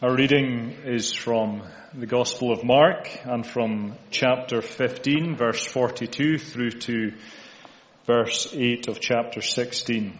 Our 0.00 0.14
reading 0.14 0.76
is 0.84 1.12
from 1.12 1.64
the 1.92 2.06
Gospel 2.06 2.52
of 2.52 2.62
Mark 2.62 3.10
and 3.24 3.44
from 3.44 3.96
chapter 4.12 4.62
15, 4.62 5.34
verse 5.34 5.66
42 5.66 6.38
through 6.38 6.70
to 6.70 7.14
verse 8.06 8.46
8 8.52 8.86
of 8.86 9.00
chapter 9.00 9.42
16. 9.42 10.16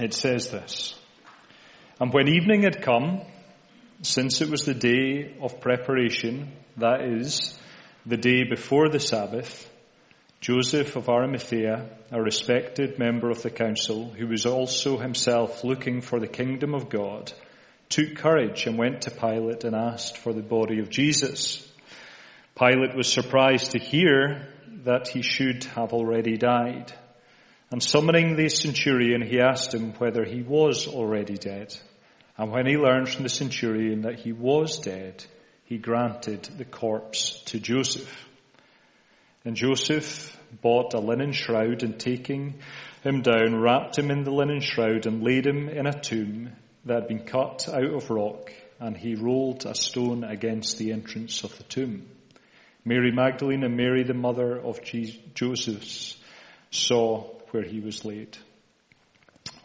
It 0.00 0.12
says 0.12 0.50
this, 0.50 0.98
And 2.00 2.12
when 2.12 2.26
evening 2.26 2.64
had 2.64 2.82
come, 2.82 3.20
since 4.02 4.40
it 4.40 4.50
was 4.50 4.64
the 4.64 4.74
day 4.74 5.36
of 5.40 5.60
preparation, 5.60 6.50
that 6.76 7.00
is, 7.00 7.56
the 8.04 8.16
day 8.16 8.42
before 8.42 8.88
the 8.88 8.98
Sabbath, 8.98 9.70
Joseph 10.40 10.96
of 10.96 11.08
Arimathea, 11.08 11.90
a 12.10 12.20
respected 12.20 12.98
member 12.98 13.30
of 13.30 13.40
the 13.40 13.50
council, 13.50 14.10
who 14.10 14.26
was 14.26 14.46
also 14.46 14.98
himself 14.98 15.62
looking 15.62 16.00
for 16.00 16.18
the 16.18 16.26
kingdom 16.26 16.74
of 16.74 16.88
God, 16.88 17.32
took 17.94 18.16
courage 18.16 18.66
and 18.66 18.76
went 18.76 19.02
to 19.02 19.10
Pilate 19.12 19.62
and 19.62 19.76
asked 19.76 20.18
for 20.18 20.32
the 20.32 20.42
body 20.42 20.80
of 20.80 20.90
Jesus. 20.90 21.64
Pilate 22.58 22.96
was 22.96 23.12
surprised 23.12 23.70
to 23.70 23.78
hear 23.78 24.48
that 24.82 25.06
he 25.06 25.22
should 25.22 25.62
have 25.62 25.92
already 25.92 26.36
died. 26.36 26.92
And 27.70 27.80
summoning 27.80 28.34
the 28.34 28.48
centurion, 28.48 29.22
he 29.22 29.38
asked 29.38 29.72
him 29.72 29.92
whether 29.98 30.24
he 30.24 30.42
was 30.42 30.88
already 30.88 31.36
dead. 31.36 31.72
And 32.36 32.50
when 32.50 32.66
he 32.66 32.76
learned 32.76 33.10
from 33.10 33.22
the 33.22 33.28
centurion 33.28 34.02
that 34.02 34.18
he 34.18 34.32
was 34.32 34.80
dead, 34.80 35.24
he 35.66 35.78
granted 35.78 36.42
the 36.58 36.64
corpse 36.64 37.44
to 37.46 37.60
Joseph. 37.60 38.26
And 39.44 39.54
Joseph 39.54 40.36
bought 40.60 40.94
a 40.94 40.98
linen 41.00 41.30
shroud 41.30 41.84
and 41.84 41.96
taking 42.00 42.60
him 43.04 43.22
down, 43.22 43.54
wrapped 43.54 43.96
him 43.96 44.10
in 44.10 44.24
the 44.24 44.32
linen 44.32 44.62
shroud 44.62 45.06
and 45.06 45.22
laid 45.22 45.46
him 45.46 45.68
in 45.68 45.86
a 45.86 46.00
tomb 46.00 46.50
that 46.84 46.94
had 46.94 47.08
been 47.08 47.24
cut 47.24 47.68
out 47.68 47.92
of 47.92 48.10
rock, 48.10 48.52
and 48.78 48.96
he 48.96 49.14
rolled 49.14 49.66
a 49.66 49.74
stone 49.74 50.24
against 50.24 50.78
the 50.78 50.92
entrance 50.92 51.44
of 51.44 51.56
the 51.56 51.64
tomb. 51.64 52.08
Mary 52.84 53.10
Magdalene 53.12 53.64
and 53.64 53.76
Mary, 53.76 54.02
the 54.04 54.14
mother 54.14 54.58
of 54.58 54.80
Joseph, 54.82 56.16
saw 56.70 57.22
where 57.50 57.62
he 57.62 57.80
was 57.80 58.04
laid. 58.04 58.36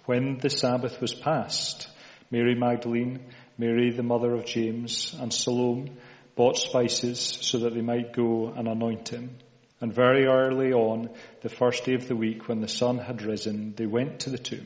When 0.05 0.37
the 0.37 0.49
Sabbath 0.49 1.01
was 1.01 1.13
past, 1.13 1.89
Mary 2.31 2.55
Magdalene, 2.55 3.19
Mary, 3.57 3.91
the 3.91 4.03
mother 4.03 4.33
of 4.33 4.45
James, 4.45 5.13
and 5.19 5.33
Salome 5.33 5.91
bought 6.35 6.57
spices 6.57 7.19
so 7.19 7.59
that 7.59 7.73
they 7.73 7.81
might 7.81 8.13
go 8.13 8.47
and 8.55 8.67
anoint 8.67 9.09
him. 9.09 9.37
And 9.81 9.93
very 9.93 10.25
early 10.25 10.71
on, 10.71 11.09
the 11.41 11.49
first 11.49 11.83
day 11.83 11.95
of 11.95 12.07
the 12.07 12.15
week, 12.15 12.47
when 12.47 12.61
the 12.61 12.67
sun 12.67 12.97
had 12.97 13.21
risen, 13.21 13.73
they 13.75 13.85
went 13.85 14.21
to 14.21 14.29
the 14.29 14.37
tomb. 14.37 14.65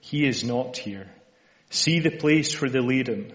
He 0.00 0.26
is 0.26 0.44
not 0.44 0.76
here. 0.76 1.10
See 1.70 2.00
the 2.00 2.10
place 2.10 2.60
where 2.60 2.70
they 2.70 2.80
laid 2.80 3.08
him. 3.08 3.32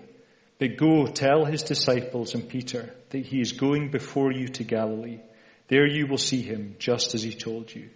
But 0.60 0.78
go 0.78 1.08
tell 1.08 1.46
his 1.46 1.64
disciples 1.64 2.36
and 2.36 2.48
Peter 2.48 2.94
that 3.10 3.26
he 3.26 3.42
is 3.42 3.52
going 3.54 3.90
before 3.90 4.32
you 4.32 4.48
to 4.50 4.64
Galilee. 4.64 5.20
There 5.68 5.88
you 5.88 6.08
will 6.08 6.18
see 6.18 6.42
him 6.42 6.76
just 6.80 7.16
as 7.16 7.24
he 7.24 7.34
told 7.34 7.74
you. 7.74 7.90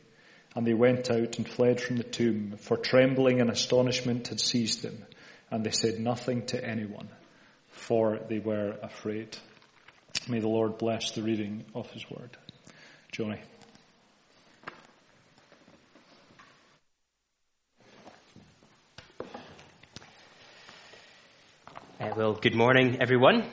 And 0.56 0.66
they 0.66 0.73
went 0.73 1.11
out 1.11 1.38
and 1.38 1.47
fled 1.47 1.79
from 1.79 1.97
the 1.97 2.03
tomb, 2.03 2.56
for 2.57 2.77
trembling 2.77 3.41
and 3.41 3.50
astonishment 3.50 4.29
had 4.29 4.39
seized 4.39 4.81
them. 4.81 5.06
And 5.51 5.63
they 5.63 5.72
said 5.72 6.00
nothing 6.00 6.45
to 6.47 6.63
anyone, 6.63 7.09
for 7.69 8.19
they 8.27 8.39
were 8.39 8.75
afraid. 8.81 9.38
May 10.27 10.39
the 10.39 10.50
Lord 10.50 10.77
bless 10.77 11.11
the 11.11 11.22
reading 11.22 11.63
of 11.73 11.89
his 11.91 12.09
word. 12.09 12.35
Johnny. 13.11 13.39
Well, 22.17 22.33
good 22.33 22.55
morning, 22.55 22.97
everyone. 23.00 23.44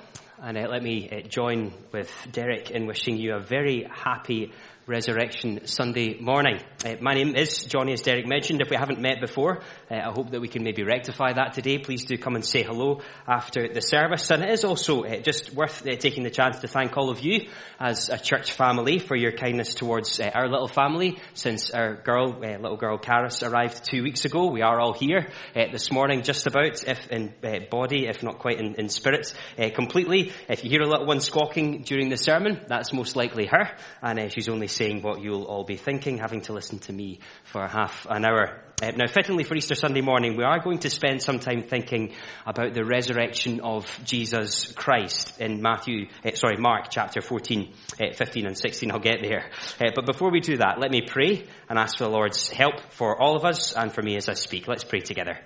And 0.47 0.59
uh, 0.59 0.69
let 0.69 0.83
me 0.83 1.09
uh, 1.11 1.27
join 1.27 1.73
with 1.91 2.11
Derek 2.31 2.71
in 2.71 2.87
wishing 2.87 3.17
you 3.17 3.35
a 3.35 3.41
very 3.41 3.89
happy 3.91 4.53
Resurrection 4.87 5.67
Sunday 5.67 6.19
morning. 6.21 6.61
Uh, 6.85 6.97
my 7.01 7.15
name 7.15 7.35
is 7.37 7.65
Johnny, 7.65 7.95
as 7.95 8.03
Derek 8.03 8.27
mentioned. 8.27 8.61
If 8.61 8.69
we 8.69 8.77
haven't 8.77 9.01
met 9.01 9.19
before, 9.19 9.63
uh, 9.91 9.95
I 9.95 10.13
hope 10.13 10.33
that 10.33 10.43
we 10.43 10.49
can 10.49 10.63
maybe 10.63 10.83
rectify 10.83 11.33
that 11.33 11.55
today. 11.55 11.79
Please 11.79 12.05
do 12.05 12.19
come 12.19 12.35
and 12.35 12.45
say 12.45 12.63
hello 12.63 13.01
after 13.27 13.67
the 13.73 13.81
service. 13.81 14.31
And 14.31 14.43
it 14.43 14.51
is 14.51 14.63
also 14.63 15.05
uh, 15.05 15.21
just 15.21 15.55
worth 15.55 15.87
uh, 15.87 15.97
taking 15.97 16.23
the 16.23 16.31
chance 16.31 16.59
to 16.59 16.69
thank 16.69 16.99
all 16.99 17.09
of 17.09 17.21
you 17.21 17.49
as 17.81 18.11
a 18.11 18.19
church 18.19 18.53
family 18.53 18.99
for 18.99 19.17
your 19.17 19.33
kindness 19.33 19.73
towards 19.73 20.21
our 20.21 20.51
little 20.51 20.69
family 20.69 21.19
since 21.33 21.71
our 21.71 21.95
girl, 21.95 22.39
little 22.41 22.77
girl 22.77 22.99
Karis 22.99 23.43
arrived 23.43 23.87
two 23.87 24.03
weeks 24.03 24.27
ago. 24.27 24.51
We 24.51 24.61
are 24.61 24.79
all 24.79 24.93
here 24.93 25.29
this 25.55 25.91
morning, 25.91 26.25
just 26.25 26.47
about, 26.47 26.87
if 26.87 27.11
in 27.11 27.33
body, 27.71 28.07
if 28.07 28.23
not 28.23 28.39
quite 28.39 28.61
in, 28.61 28.75
in 28.75 28.91
spirit, 28.91 29.33
completely. 29.75 30.34
If 30.49 30.65
you 30.65 30.71
hear 30.71 30.83
a 30.83 30.89
little 30.89 31.07
one 31.07 31.21
squawking 31.21 31.83
during 31.83 32.09
the 32.09 32.17
sermon, 32.17 32.61
that's 32.67 32.93
most 32.93 33.17
likely 33.17 33.47
her, 33.47 33.77
and 34.03 34.33
she's 34.33 34.49
only 34.49 34.69
saying 34.69 35.03
what 35.03 35.21
you'll 35.21 35.45
all 35.45 35.65
be 35.65 35.77
thinking, 35.77 36.19
having 36.19 36.43
to 36.43 36.53
listen 36.53 36.79
to 36.81 36.93
me 36.93 37.21
for 37.45 37.67
half 37.67 38.07
an 38.09 38.25
hour. 38.25 38.61
Uh, 38.83 38.91
now, 38.97 39.07
fittingly 39.07 39.45
for 39.45 39.55
Easter 39.55 39.77
Sunday 39.77 40.01
morning, 40.01 40.37
we 40.37 40.43
are 40.43 40.59
going 40.59 40.79
to 40.79 40.91
spend 40.91 41.23
some 41.23 41.39
time 41.39 41.63
thinking 41.63 42.13
about 42.45 42.75
the 42.75 42.85
resurrection 42.85 43.61
of 43.61 43.87
Jesus 44.05 44.73
Christ 44.73 45.41
in 45.41 45.63
Matthew, 45.63 46.09
uh, 46.25 46.33
sorry, 46.35 46.57
Mark 46.59 46.87
chapter 46.91 47.21
14, 47.21 47.73
uh, 48.03 48.13
15 48.15 48.47
and 48.47 48.59
16. 48.59 48.91
I'll 48.91 48.99
get 48.99 49.23
there. 49.23 49.51
Uh, 49.81 49.93
but 49.95 50.07
before 50.07 50.33
we 50.33 50.41
do 50.41 50.57
that, 50.57 50.81
let 50.81 50.91
me 50.91 51.03
pray 51.07 51.47
and 51.69 51.79
ask 51.79 51.99
for 51.99 52.05
the 52.05 52.11
Lord's 52.11 52.51
help 52.51 52.81
for 52.91 53.21
all 53.21 53.37
of 53.37 53.45
us 53.45 53.75
and 53.75 53.93
for 53.93 54.03
me 54.03 54.17
as 54.17 54.29
I 54.29 54.35
speak. 54.35 54.67
Let's 54.67 54.85
pray 54.85 55.01
together. 55.01 55.39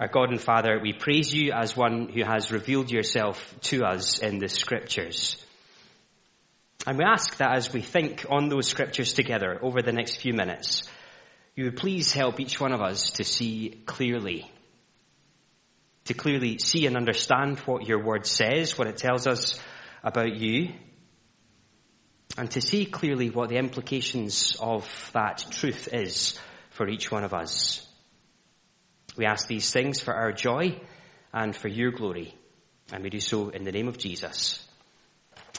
Our 0.00 0.08
God 0.08 0.30
and 0.30 0.40
Father, 0.40 0.80
we 0.80 0.92
praise 0.92 1.32
you 1.32 1.52
as 1.52 1.76
one 1.76 2.08
who 2.08 2.24
has 2.24 2.50
revealed 2.50 2.90
yourself 2.90 3.54
to 3.62 3.84
us 3.84 4.18
in 4.18 4.38
the 4.38 4.48
scriptures. 4.48 5.36
And 6.86 6.98
we 6.98 7.04
ask 7.04 7.36
that 7.36 7.54
as 7.54 7.72
we 7.72 7.82
think 7.82 8.26
on 8.28 8.48
those 8.48 8.66
scriptures 8.66 9.12
together 9.12 9.58
over 9.62 9.82
the 9.82 9.92
next 9.92 10.16
few 10.16 10.32
minutes, 10.32 10.82
you 11.54 11.64
would 11.64 11.76
please 11.76 12.12
help 12.12 12.40
each 12.40 12.58
one 12.58 12.72
of 12.72 12.80
us 12.80 13.12
to 13.12 13.24
see 13.24 13.82
clearly, 13.86 14.50
to 16.06 16.14
clearly 16.14 16.58
see 16.58 16.86
and 16.86 16.96
understand 16.96 17.58
what 17.60 17.86
your 17.86 18.02
word 18.02 18.26
says, 18.26 18.76
what 18.76 18.88
it 18.88 18.96
tells 18.96 19.26
us 19.26 19.60
about 20.02 20.34
you, 20.34 20.72
and 22.36 22.50
to 22.50 22.60
see 22.60 22.86
clearly 22.86 23.30
what 23.30 23.50
the 23.50 23.58
implications 23.58 24.56
of 24.58 24.88
that 25.12 25.44
truth 25.50 25.88
is 25.92 26.38
for 26.70 26.88
each 26.88 27.10
one 27.10 27.22
of 27.22 27.34
us. 27.34 27.86
We 29.16 29.26
ask 29.26 29.46
these 29.46 29.70
things 29.70 30.00
for 30.00 30.14
our 30.14 30.32
joy 30.32 30.80
and 31.32 31.54
for 31.54 31.68
your 31.68 31.90
glory, 31.90 32.34
and 32.92 33.02
we 33.02 33.10
do 33.10 33.20
so 33.20 33.50
in 33.50 33.64
the 33.64 33.72
name 33.72 33.88
of 33.88 33.98
Jesus. 33.98 34.66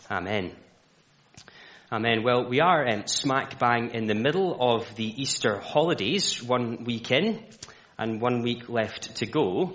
Amen. 0.09 0.56
Amen. 1.92 2.24
Well, 2.24 2.50
we 2.50 2.59
are 2.59 2.88
um, 2.88 3.06
smack 3.06 3.59
bang 3.59 3.92
in 3.94 4.08
the 4.08 4.16
middle 4.16 4.58
of 4.59 4.96
the 4.96 5.22
Easter 5.22 5.59
holidays, 5.59 6.42
one 6.42 6.86
week 6.86 7.12
in 7.12 7.44
and 8.00 8.19
one 8.19 8.42
week 8.42 8.68
left 8.69 9.18
to 9.18 9.28
go. 9.28 9.74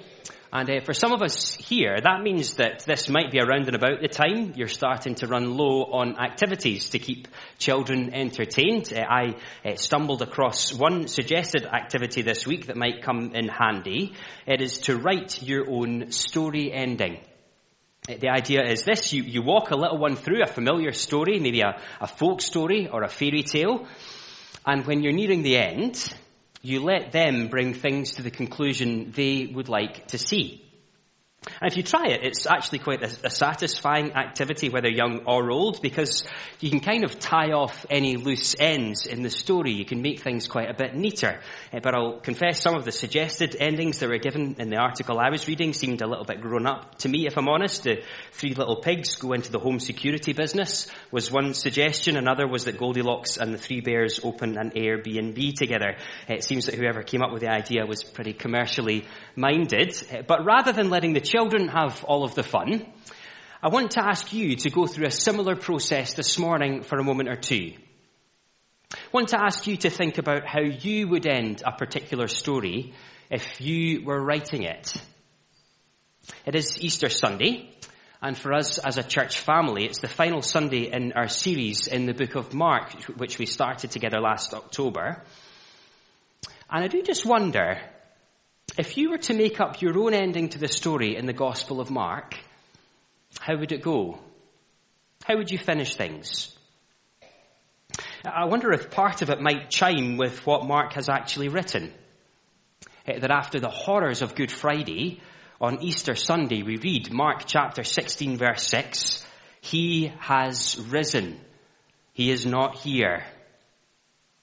And 0.50 0.70
uh, 0.70 0.80
for 0.80 0.94
some 0.94 1.12
of 1.12 1.20
us 1.20 1.54
here, 1.54 1.98
that 2.02 2.22
means 2.22 2.54
that 2.54 2.80
this 2.86 3.10
might 3.10 3.30
be 3.30 3.38
around 3.38 3.66
and 3.66 3.74
about 3.74 4.00
the 4.00 4.08
time 4.08 4.54
you're 4.56 4.66
starting 4.66 5.14
to 5.16 5.26
run 5.26 5.56
low 5.56 5.84
on 5.84 6.18
activities 6.18 6.90
to 6.90 6.98
keep 6.98 7.28
children 7.58 8.14
entertained. 8.14 8.90
Uh, 8.94 9.00
I 9.00 9.36
uh, 9.64 9.76
stumbled 9.76 10.22
across 10.22 10.72
one 10.72 11.06
suggested 11.06 11.66
activity 11.66 12.22
this 12.22 12.46
week 12.46 12.66
that 12.66 12.76
might 12.76 13.02
come 13.02 13.32
in 13.34 13.48
handy. 13.48 14.14
It 14.46 14.62
is 14.62 14.78
to 14.80 14.96
write 14.96 15.42
your 15.42 15.70
own 15.70 16.12
story 16.12 16.72
ending. 16.72 17.18
The 18.06 18.30
idea 18.30 18.62
is 18.62 18.84
this, 18.84 19.12
you, 19.12 19.22
you 19.22 19.42
walk 19.42 19.70
a 19.70 19.76
little 19.76 19.98
one 19.98 20.16
through 20.16 20.42
a 20.42 20.46
familiar 20.46 20.92
story, 20.92 21.38
maybe 21.40 21.60
a, 21.60 21.78
a 22.00 22.06
folk 22.06 22.40
story 22.40 22.88
or 22.88 23.02
a 23.02 23.08
fairy 23.08 23.42
tale, 23.42 23.86
and 24.64 24.86
when 24.86 25.02
you're 25.02 25.12
nearing 25.12 25.42
the 25.42 25.58
end, 25.58 26.14
you 26.62 26.80
let 26.80 27.12
them 27.12 27.48
bring 27.48 27.74
things 27.74 28.14
to 28.14 28.22
the 28.22 28.30
conclusion 28.30 29.12
they 29.14 29.46
would 29.46 29.68
like 29.68 30.08
to 30.08 30.18
see. 30.18 30.67
And 31.60 31.70
if 31.70 31.76
you 31.76 31.84
try 31.84 32.08
it, 32.08 32.24
it's 32.24 32.46
actually 32.46 32.80
quite 32.80 33.02
a, 33.02 33.26
a, 33.26 33.30
satisfying 33.30 34.12
activity, 34.14 34.70
whether 34.70 34.88
young 34.88 35.20
or 35.24 35.52
old, 35.52 35.80
because 35.80 36.24
you 36.58 36.68
can 36.68 36.80
kind 36.80 37.04
of 37.04 37.16
tie 37.20 37.52
off 37.52 37.86
any 37.88 38.16
loose 38.16 38.56
ends 38.58 39.06
in 39.06 39.22
the 39.22 39.30
story. 39.30 39.72
You 39.72 39.84
can 39.84 40.02
make 40.02 40.20
things 40.20 40.48
quite 40.48 40.68
a 40.68 40.74
bit 40.74 40.96
neater. 40.96 41.38
Uh, 41.72 41.78
but 41.80 41.94
I'll 41.94 42.18
confess 42.18 42.60
some 42.60 42.74
of 42.74 42.84
the 42.84 42.90
suggested 42.90 43.56
endings 43.58 44.00
that 44.00 44.08
were 44.08 44.18
given 44.18 44.56
in 44.58 44.68
the 44.68 44.78
article 44.78 45.20
I 45.20 45.30
was 45.30 45.46
reading 45.46 45.72
seemed 45.72 46.02
a 46.02 46.08
little 46.08 46.24
bit 46.24 46.40
grown 46.40 46.66
up 46.66 46.98
to 46.98 47.08
me, 47.08 47.26
if 47.28 47.38
I'm 47.38 47.48
honest. 47.48 47.84
The 47.84 48.02
three 48.32 48.54
little 48.54 48.76
pigs 48.76 49.14
go 49.14 49.32
into 49.32 49.52
the 49.52 49.60
home 49.60 49.78
security 49.78 50.32
business 50.32 50.90
was 51.12 51.30
one 51.30 51.54
suggestion. 51.54 52.16
Another 52.16 52.48
was 52.48 52.64
that 52.64 52.78
Goldilocks 52.78 53.36
and 53.36 53.54
the 53.54 53.58
three 53.58 53.80
bears 53.80 54.18
open 54.24 54.58
an 54.58 54.72
Airbnb 54.72 55.54
together. 55.54 55.96
Uh, 56.28 56.34
it 56.34 56.42
seems 56.42 56.66
that 56.66 56.74
whoever 56.74 57.04
came 57.04 57.22
up 57.22 57.32
with 57.32 57.42
the 57.42 57.50
idea 57.50 57.86
was 57.86 58.02
pretty 58.02 58.32
commercially 58.32 59.06
minded. 59.36 59.94
Uh, 60.12 60.22
but 60.26 60.44
rather 60.44 60.72
than 60.72 60.90
letting 60.90 61.12
the 61.12 61.28
children 61.38 61.68
have 61.68 62.02
all 62.02 62.24
of 62.24 62.34
the 62.34 62.42
fun, 62.42 62.84
I 63.62 63.68
want 63.68 63.92
to 63.92 64.04
ask 64.04 64.32
you 64.32 64.56
to 64.56 64.70
go 64.70 64.88
through 64.88 65.06
a 65.06 65.12
similar 65.12 65.54
process 65.54 66.14
this 66.14 66.36
morning 66.36 66.82
for 66.82 66.98
a 66.98 67.04
moment 67.04 67.28
or 67.28 67.36
two. 67.36 67.74
I 68.92 68.96
want 69.12 69.28
to 69.28 69.40
ask 69.40 69.64
you 69.68 69.76
to 69.76 69.88
think 69.90 70.18
about 70.18 70.44
how 70.44 70.62
you 70.62 71.06
would 71.06 71.28
end 71.28 71.62
a 71.64 71.70
particular 71.70 72.26
story 72.26 72.92
if 73.30 73.60
you 73.60 74.04
were 74.04 74.20
writing 74.20 74.64
it. 74.64 74.92
It 76.44 76.56
is 76.56 76.80
Easter 76.80 77.08
Sunday, 77.08 77.70
and 78.20 78.36
for 78.36 78.52
us 78.52 78.78
as 78.78 78.98
a 78.98 79.04
church 79.04 79.38
family, 79.38 79.84
it's 79.84 80.00
the 80.00 80.08
final 80.08 80.42
Sunday 80.42 80.90
in 80.92 81.12
our 81.12 81.28
series 81.28 81.86
in 81.86 82.06
the 82.06 82.14
book 82.14 82.34
of 82.34 82.52
Mark, 82.52 82.94
which 83.16 83.38
we 83.38 83.46
started 83.46 83.92
together 83.92 84.20
last 84.20 84.54
October. 84.54 85.22
And 86.68 86.82
I 86.82 86.88
do 86.88 87.00
just 87.00 87.24
wonder 87.24 87.80
if 88.78 88.96
you 88.96 89.10
were 89.10 89.18
to 89.18 89.34
make 89.34 89.60
up 89.60 89.82
your 89.82 89.98
own 89.98 90.14
ending 90.14 90.50
to 90.50 90.58
the 90.58 90.68
story 90.68 91.16
in 91.16 91.26
the 91.26 91.32
Gospel 91.32 91.80
of 91.80 91.90
Mark, 91.90 92.36
how 93.40 93.56
would 93.58 93.72
it 93.72 93.82
go? 93.82 94.20
How 95.24 95.36
would 95.36 95.50
you 95.50 95.58
finish 95.58 95.96
things? 95.96 96.56
I 98.24 98.44
wonder 98.44 98.72
if 98.72 98.92
part 98.92 99.20
of 99.20 99.30
it 99.30 99.40
might 99.40 99.68
chime 99.68 100.16
with 100.16 100.46
what 100.46 100.64
Mark 100.64 100.92
has 100.92 101.08
actually 101.08 101.48
written. 101.48 101.92
Eh, 103.04 103.18
that 103.18 103.32
after 103.32 103.58
the 103.58 103.68
horrors 103.68 104.22
of 104.22 104.36
Good 104.36 104.52
Friday, 104.52 105.20
on 105.60 105.82
Easter 105.82 106.14
Sunday, 106.14 106.62
we 106.62 106.76
read 106.76 107.12
Mark 107.12 107.46
chapter 107.46 107.82
16 107.82 108.36
verse 108.36 108.64
6, 108.68 109.26
He 109.60 110.12
has 110.20 110.78
risen. 110.88 111.40
He 112.12 112.30
is 112.30 112.46
not 112.46 112.78
here. 112.78 113.24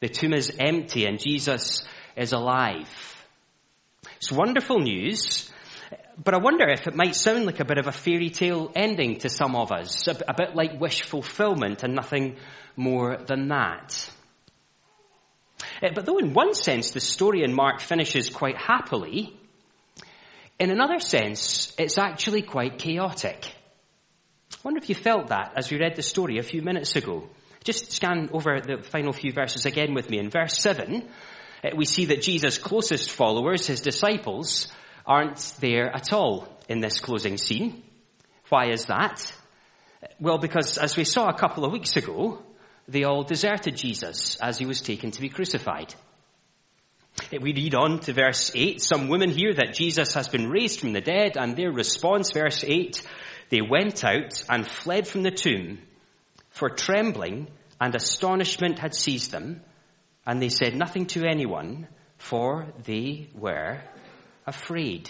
The 0.01 0.09
tomb 0.09 0.33
is 0.33 0.51
empty 0.59 1.05
and 1.05 1.19
Jesus 1.19 1.85
is 2.17 2.33
alive. 2.33 3.14
It's 4.17 4.31
wonderful 4.31 4.79
news, 4.79 5.51
but 6.21 6.33
I 6.33 6.37
wonder 6.37 6.67
if 6.69 6.87
it 6.87 6.95
might 6.95 7.15
sound 7.15 7.45
like 7.45 7.59
a 7.59 7.65
bit 7.65 7.77
of 7.77 7.87
a 7.87 7.91
fairy 7.91 8.29
tale 8.29 8.71
ending 8.75 9.19
to 9.19 9.29
some 9.29 9.55
of 9.55 9.71
us, 9.71 10.07
a, 10.07 10.33
bit 10.33 10.55
like 10.55 10.79
wish 10.79 11.03
fulfillment 11.03 11.83
and 11.83 11.93
nothing 11.93 12.37
more 12.75 13.17
than 13.17 13.49
that. 13.49 14.09
Uh, 15.83 15.89
but 15.93 16.05
though 16.05 16.17
in 16.17 16.33
one 16.33 16.53
sense 16.53 16.91
the 16.91 16.99
story 16.99 17.43
in 17.43 17.53
Mark 17.53 17.81
finishes 17.81 18.29
quite 18.29 18.57
happily, 18.57 19.37
in 20.59 20.71
another 20.71 20.99
sense 20.99 21.73
it's 21.77 21.97
actually 21.97 22.41
quite 22.41 22.79
chaotic. 22.79 23.53
I 24.53 24.57
wonder 24.63 24.79
if 24.79 24.89
you 24.89 24.95
felt 24.95 25.27
that 25.27 25.53
as 25.57 25.69
we 25.69 25.77
read 25.77 25.95
the 25.95 26.01
story 26.01 26.37
a 26.37 26.43
few 26.43 26.61
minutes 26.61 26.95
ago. 26.95 27.29
Just 27.63 27.91
scan 27.91 28.29
over 28.31 28.61
the 28.61 28.83
final 28.83 29.11
few 29.11 29.31
verses 29.31 29.65
again 29.65 29.93
with 29.93 30.09
me. 30.09 30.19
In 30.19 30.29
verse 30.29 30.57
7, 30.59 31.01
uh, 31.01 31.05
we 31.75 31.85
see 31.85 32.05
that 32.05 32.21
Jesus' 32.21 32.57
closest 32.57 33.11
followers, 33.11 33.67
his 33.67 33.81
disciples, 33.81 34.67
aren't 35.05 35.53
there 35.59 35.93
at 35.93 36.11
all 36.13 36.47
in 36.67 36.79
this 36.79 36.99
closing 36.99 37.37
scene. 37.37 37.83
Why 38.49 38.69
is 38.71 38.85
that? 38.85 39.33
Well, 40.19 40.37
because 40.37 40.77
as 40.77 40.95
we 40.97 41.03
saw 41.03 41.29
a 41.29 41.37
couple 41.37 41.65
of 41.65 41.71
weeks 41.71 41.95
ago, 41.95 42.43
they 42.87 43.03
all 43.03 43.23
deserted 43.23 43.75
Jesus 43.75 44.37
as 44.37 44.57
he 44.57 44.65
was 44.65 44.81
taken 44.81 45.11
to 45.11 45.21
be 45.21 45.29
crucified. 45.29 45.93
Uh, 47.33 47.37
we 47.41 47.53
read 47.53 47.73
on 47.73 47.99
to 47.99 48.13
verse 48.13 48.51
8. 48.53 48.81
Some 48.81 49.07
women 49.07 49.31
hear 49.31 49.53
that 49.53 49.73
Jesus 49.73 50.13
has 50.13 50.27
been 50.27 50.49
raised 50.49 50.79
from 50.79 50.93
the 50.93 51.01
dead 51.01 51.37
and 51.37 51.55
their 51.55 51.71
response, 51.71 52.31
verse 52.31 52.63
8, 52.63 53.01
they 53.49 53.61
went 53.61 54.03
out 54.03 54.43
and 54.49 54.67
fled 54.67 55.07
from 55.07 55.23
the 55.23 55.31
tomb 55.31 55.79
for 56.49 56.69
trembling 56.69 57.47
and 57.79 57.95
astonishment 57.95 58.79
had 58.79 58.95
seized 58.95 59.31
them 59.31 59.61
and 60.25 60.41
they 60.41 60.49
said 60.49 60.75
nothing 60.75 61.05
to 61.07 61.25
anyone, 61.25 61.87
for 62.17 62.67
they 62.83 63.29
were 63.33 63.81
afraid. 64.47 65.09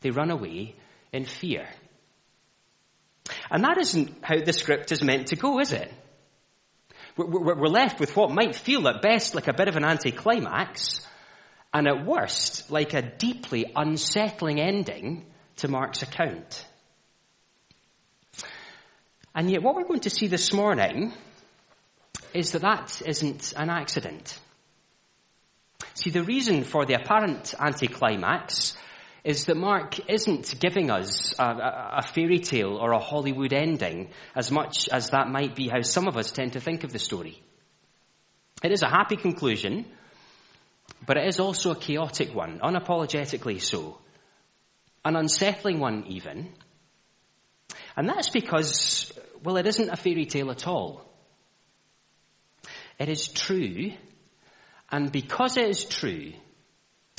They 0.00 0.10
run 0.10 0.30
away 0.30 0.74
in 1.12 1.24
fear. 1.24 1.68
And 3.50 3.64
that 3.64 3.78
isn't 3.78 4.16
how 4.22 4.36
the 4.44 4.52
script 4.52 4.92
is 4.92 5.02
meant 5.02 5.28
to 5.28 5.36
go, 5.36 5.60
is 5.60 5.72
it? 5.72 5.92
We're 7.16 7.68
left 7.68 8.00
with 8.00 8.16
what 8.16 8.32
might 8.32 8.56
feel 8.56 8.88
at 8.88 9.00
best 9.00 9.34
like 9.34 9.48
a 9.48 9.54
bit 9.54 9.68
of 9.68 9.76
an 9.76 9.84
anticlimax, 9.84 11.06
and 11.72 11.86
at 11.88 12.04
worst, 12.04 12.70
like 12.70 12.94
a 12.94 13.02
deeply 13.02 13.72
unsettling 13.74 14.60
ending 14.60 15.26
to 15.56 15.68
Mark's 15.68 16.02
account. 16.02 16.66
And 19.34 19.50
yet, 19.50 19.62
what 19.62 19.74
we're 19.74 19.86
going 19.86 20.00
to 20.00 20.10
see 20.10 20.28
this 20.28 20.52
morning 20.52 21.12
is 22.34 22.52
that 22.52 22.62
that 22.62 23.02
isn't 23.06 23.54
an 23.56 23.70
accident. 23.70 24.38
See, 25.94 26.10
the 26.10 26.24
reason 26.24 26.64
for 26.64 26.84
the 26.84 26.94
apparent 26.94 27.54
anticlimax 27.58 28.76
is 29.22 29.44
that 29.44 29.56
Mark 29.56 30.10
isn't 30.10 30.56
giving 30.60 30.90
us 30.90 31.38
a, 31.38 31.44
a, 31.44 31.90
a, 31.98 32.02
fairy 32.02 32.40
tale 32.40 32.76
or 32.76 32.92
a 32.92 32.98
Hollywood 32.98 33.54
ending 33.54 34.10
as 34.34 34.50
much 34.50 34.88
as 34.90 35.10
that 35.10 35.28
might 35.28 35.54
be 35.54 35.68
how 35.68 35.80
some 35.80 36.08
of 36.08 36.16
us 36.16 36.30
tend 36.30 36.52
to 36.52 36.60
think 36.60 36.84
of 36.84 36.92
the 36.92 36.98
story. 36.98 37.40
It 38.62 38.72
is 38.72 38.82
a 38.82 38.88
happy 38.88 39.16
conclusion, 39.16 39.86
but 41.06 41.16
it 41.16 41.26
is 41.26 41.40
also 41.40 41.70
a 41.70 41.76
chaotic 41.76 42.34
one, 42.34 42.58
unapologetically 42.58 43.62
so. 43.62 43.98
An 45.04 45.16
unsettling 45.16 45.78
one 45.78 46.04
even. 46.08 46.52
And 47.96 48.08
that's 48.08 48.28
because, 48.28 49.12
well, 49.42 49.56
it 49.56 49.66
isn't 49.66 49.88
a 49.88 49.96
fairy 49.96 50.26
tale 50.26 50.50
at 50.50 50.66
all. 50.66 51.13
It 52.98 53.08
is 53.08 53.28
true, 53.28 53.92
and 54.90 55.10
because 55.10 55.56
it 55.56 55.68
is 55.68 55.84
true, 55.84 56.32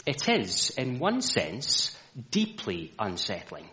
it 0.06 0.30
is, 0.30 0.72
in 0.78 1.00
one 1.00 1.22
sense, 1.22 1.98
deeply 2.32 2.94
unsettling. 2.98 3.70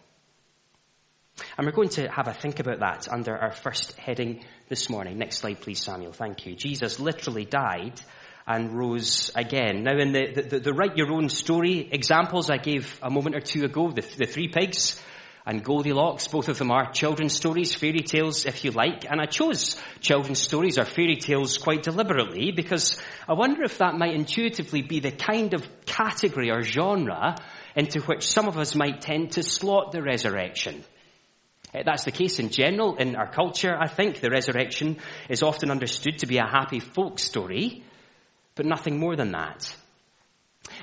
And 1.57 1.67
we're 1.67 1.73
going 1.73 1.89
to 1.91 2.09
have 2.09 2.29
a 2.29 2.35
think 2.35 2.61
about 2.61 2.81
that 2.81 3.09
under 3.11 3.37
our 3.37 3.53
first 3.53 3.97
heading 3.99 4.45
this 4.69 4.91
morning. 4.91 5.19
Next 5.19 5.39
slide, 5.39 5.61
please, 5.61 5.83
Samuel. 5.83 6.13
Thank 6.13 6.47
you. 6.47 6.55
Jesus 6.55 7.01
literally 7.01 7.45
died 7.45 8.01
and 8.47 8.73
rose 8.73 9.31
again. 9.35 9.83
Now, 9.85 9.97
in 9.99 10.13
the, 10.13 10.43
the, 10.43 10.59
the 10.59 10.73
write 10.73 10.97
your 10.97 11.13
own 11.13 11.29
story 11.29 11.89
examples 11.91 12.51
I 12.51 12.57
gave 12.57 12.99
a 13.03 13.11
moment 13.11 13.37
or 13.37 13.41
two 13.41 13.65
ago, 13.65 13.91
the, 13.91 14.03
the 14.03 14.27
three 14.27 14.49
pigs, 14.49 15.01
and 15.45 15.65
Goldilocks. 15.65 16.29
Both 16.29 16.49
of 16.49 16.59
them 16.59 16.71
are 16.71 16.93
children's 16.93 17.35
stories, 17.35 17.75
fairy 17.75 18.01
tales, 18.01 18.47
if 18.47 18.65
you 18.65 18.71
like. 18.71 19.11
And 19.11 19.21
I 19.21 19.27
chose 19.27 19.77
children's 20.01 20.41
stories 20.41 20.79
or 20.79 20.85
fairy 20.85 21.17
tales 21.17 21.59
quite 21.59 21.83
deliberately 21.83 22.53
because 22.53 23.01
I 23.29 23.35
wonder 23.35 23.63
if 23.63 23.79
that 23.79 23.99
might 23.99 24.15
intuitively 24.15 24.83
be 24.83 25.01
the 25.01 25.11
kind 25.11 25.55
of 25.55 25.67
category 25.85 26.51
or 26.51 26.63
genre 26.63 27.37
into 27.75 28.01
which 28.03 28.27
some 28.27 28.49
of 28.49 28.59
us 28.59 28.75
might 28.75 29.01
tend 29.01 29.33
to 29.33 29.43
slot 29.43 29.93
the 29.93 30.03
resurrection. 30.03 30.85
Eh, 31.75 31.83
that's 31.85 32.05
the 32.05 32.13
case 32.13 32.39
in 32.39 32.51
general 32.51 32.97
in 32.97 33.17
our 33.17 33.31
culture. 33.31 33.77
I 33.77 33.89
think 33.89 34.21
the 34.21 34.31
resurrection 34.31 34.99
is 35.29 35.43
often 35.43 35.71
understood 35.71 36.19
to 36.19 36.27
be 36.27 36.39
a 36.39 36.47
happy 36.47 36.81
folk 36.81 37.19
story, 37.19 37.83
but 38.55 38.67
nothing 38.67 38.99
more 38.99 39.17
than 39.17 39.33
that. 39.33 39.75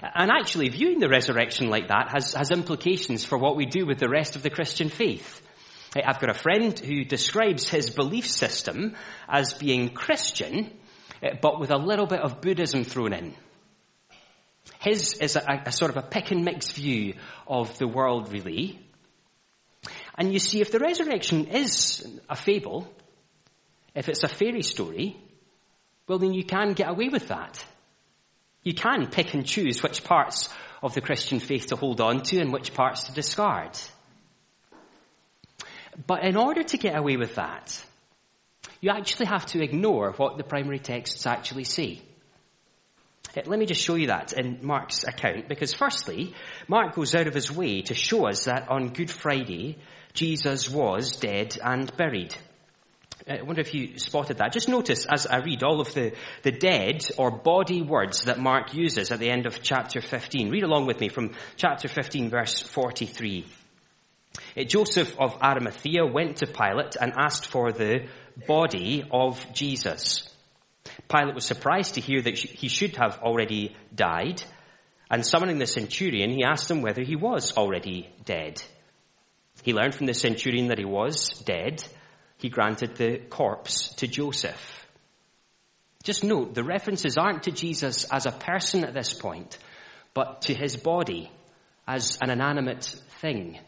And 0.01 0.32
actually, 0.32 0.70
viewing 0.70 1.00
the 1.00 1.10
resurrection 1.10 1.70
like 1.70 1.89
that 1.89 2.10
has, 2.12 2.34
has 2.34 2.51
implications 2.51 3.25
for 3.25 3.38
what 3.38 3.56
we 3.56 3.65
do 3.65 3.86
with 3.86 4.00
the 4.00 4.10
rest 4.10 4.36
of 4.36 4.44
the 4.44 4.50
Christian 4.50 4.89
faith. 4.89 5.41
I've 5.96 6.20
got 6.20 6.29
a 6.29 6.36
friend 6.36 6.77
who 6.77 7.03
describes 7.03 7.68
his 7.68 7.89
belief 7.89 8.29
system 8.29 8.96
as 9.27 9.53
being 9.53 9.89
Christian, 9.89 10.72
eh, 11.22 11.36
but 11.41 11.60
with 11.60 11.72
a 11.72 11.77
little 11.77 12.06
bit 12.06 12.22
of 12.22 12.41
Buddhism 12.41 12.84
thrown 12.84 13.13
in. 13.13 13.34
His 14.79 15.13
is 15.15 15.36
a, 15.36 15.63
a 15.65 15.72
sort 15.72 15.91
of 15.91 15.98
a 15.98 16.08
pick 16.08 16.32
and 16.32 16.46
mix 16.46 16.72
view 16.72 17.15
of 17.48 17.77
the 17.79 17.88
world, 17.88 18.32
really. 18.32 18.79
And 20.15 20.32
you 20.32 20.39
see, 20.39 20.62
if 20.62 20.72
the 20.72 20.79
resurrection 20.79 21.48
is 21.48 22.06
a 22.29 22.36
fable, 22.36 22.88
if 23.96 24.08
it's 24.08 24.24
a 24.24 24.27
fairy 24.27 24.62
story, 24.62 25.18
well, 26.08 26.20
then 26.20 26.34
you 26.34 26.44
can 26.44 26.74
get 26.74 26.89
away 26.89 27.10
with 27.10 27.29
that. 27.29 27.63
You 28.70 28.76
can 28.76 29.08
pick 29.08 29.34
and 29.34 29.48
choose 29.48 29.82
which 29.82 30.04
parts 30.04 30.48
of 30.84 30.94
the 30.94 31.02
Christian 31.02 31.40
faith 31.40 31.66
to 31.70 31.76
hold 31.76 32.00
on 32.00 32.22
to 32.22 32.40
and 32.40 32.54
which 32.54 32.72
parts 32.72 33.06
to 33.06 33.12
discard. 33.12 33.72
But 36.06 36.24
in 36.24 36.38
order 36.38 36.62
to 36.62 36.78
get 36.78 36.96
away 36.96 37.18
with 37.18 37.34
that, 37.34 37.84
you 38.80 38.92
actually 38.92 39.26
have 39.26 39.48
to 39.48 39.64
ignore 39.64 40.12
what 40.12 40.38
the 40.38 40.44
primary 40.44 40.78
texts 40.78 41.26
actually 41.26 41.64
say. 41.64 42.00
Uh, 43.36 43.42
let 43.48 43.58
me 43.58 43.66
just 43.66 43.82
show 43.82 43.96
you 43.96 44.06
that 44.08 44.34
in 44.34 44.60
Mark's 44.62 45.04
account, 45.04 45.48
because 45.48 45.74
firstly, 45.74 46.36
Mark 46.68 46.94
goes 46.94 47.16
out 47.16 47.26
of 47.26 47.34
his 47.34 47.52
way 47.52 47.82
to 47.82 47.96
show 47.96 48.28
us 48.28 48.46
that 48.46 48.70
on 48.70 48.90
Good 48.90 49.10
Friday, 49.10 49.80
Jesus 50.14 50.70
was 50.70 51.18
dead 51.18 51.58
and 51.64 51.92
buried. 51.98 52.36
I 53.30 53.44
wonder 53.44 53.62
if 53.62 53.76
you 53.76 54.00
spotted 54.00 54.38
that. 54.38 54.54
Just 54.54 54.68
notice 54.68 55.06
as 55.06 55.28
I 55.28 55.38
read 55.38 55.62
all 55.62 55.82
of 55.82 55.94
the, 55.94 56.14
the 56.42 56.52
dead 56.52 57.06
or 57.16 57.30
body 57.30 57.84
words 57.84 58.24
that 58.24 58.40
Mark 58.40 58.74
uses 58.74 59.12
at 59.12 59.20
the 59.20 59.30
end 59.30 59.46
of 59.46 59.62
chapter 59.62 60.02
15. 60.02 60.50
Read 60.50 60.64
along 60.64 60.88
with 60.88 61.00
me 61.00 61.10
from 61.10 61.36
chapter 61.56 61.88
15 61.88 62.32
verse 62.32 62.60
43. 62.60 63.46
Uh, 64.58 64.64
Joseph 64.64 65.16
of 65.20 65.38
Arimathea 65.44 66.08
went 66.08 66.38
to 66.38 66.48
Pilate 66.48 66.96
and 67.00 67.14
asked 67.16 67.46
for 67.46 67.72
the 67.72 68.08
body 68.48 69.08
of 69.12 69.46
Jesus. 69.54 70.28
Pilate 71.08 71.36
was 71.36 71.46
surprised 71.46 71.96
to 71.96 72.02
hear 72.02 72.24
that 72.24 72.36
he 72.36 72.68
should 72.68 72.96
have 72.96 73.20
already 73.20 73.76
died, 73.94 74.42
and 75.12 75.24
summoning 75.24 75.60
the 75.60 75.68
centurion, 75.68 76.32
he 76.32 76.44
asked 76.44 76.70
him 76.70 76.82
whether 76.82 77.04
he 77.04 77.16
was 77.16 77.56
already 77.56 78.10
dead. 78.26 78.62
He 79.62 79.74
learned 79.74 79.94
from 79.94 80.08
the 80.08 80.14
centurion 80.14 80.68
that 80.68 80.80
he 80.80 80.86
was 80.86 81.30
dead. 81.46 81.84
He 82.39 82.50
granted 82.50 82.96
the 82.96 83.17
corpse 83.17 83.89
to 83.96 84.08
Joseph. 84.08 84.88
Just 86.03 86.24
note, 86.24 86.55
the 86.55 86.63
references 86.63 87.17
aren't 87.17 87.43
to 87.43 87.51
Jesus 87.51 88.05
as 88.05 88.25
a 88.25 88.31
person 88.31 88.86
at 88.86 88.93
this 88.93 89.13
point, 89.13 89.58
but 90.13 90.43
to 90.43 90.53
his 90.53 90.77
body 90.77 91.29
as 91.86 92.17
an 92.22 92.29
inanimate 92.29 92.86
thing. 93.19 93.60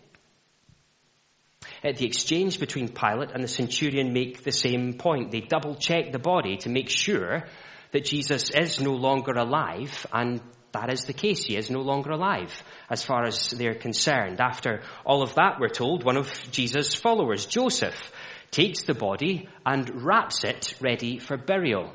The 1.83 2.05
exchange 2.05 2.59
between 2.59 2.87
Pilate 2.87 3.31
and 3.31 3.43
the 3.43 3.49
centurion 3.49 4.13
make 4.13 4.43
the 4.43 4.51
same 4.51 4.93
point. 4.93 5.31
They 5.31 5.41
double 5.41 5.75
check 5.75 6.11
the 6.11 6.19
body 6.19 6.57
to 6.57 6.69
make 6.69 6.89
sure 6.89 7.43
that 7.91 8.05
Jesus 8.05 8.51
is 8.51 8.79
no 8.79 8.93
longer 8.93 9.33
alive 9.33 10.05
and 10.13 10.39
that 10.71 10.89
is 10.89 11.03
the 11.03 11.13
case. 11.13 11.43
He 11.43 11.57
is 11.57 11.69
no 11.69 11.81
longer 11.81 12.11
alive 12.11 12.63
as 12.89 13.03
far 13.03 13.25
as 13.25 13.49
they're 13.49 13.75
concerned. 13.75 14.39
After 14.39 14.81
all 15.05 15.21
of 15.21 15.35
that, 15.35 15.59
we're 15.59 15.67
told 15.67 16.03
one 16.03 16.17
of 16.17 16.31
Jesus' 16.51 16.93
followers, 16.93 17.45
Joseph, 17.45 18.11
takes 18.51 18.83
the 18.83 18.93
body 18.93 19.47
and 19.65 20.03
wraps 20.03 20.43
it 20.43 20.75
ready 20.79 21.17
for 21.17 21.37
burial. 21.37 21.91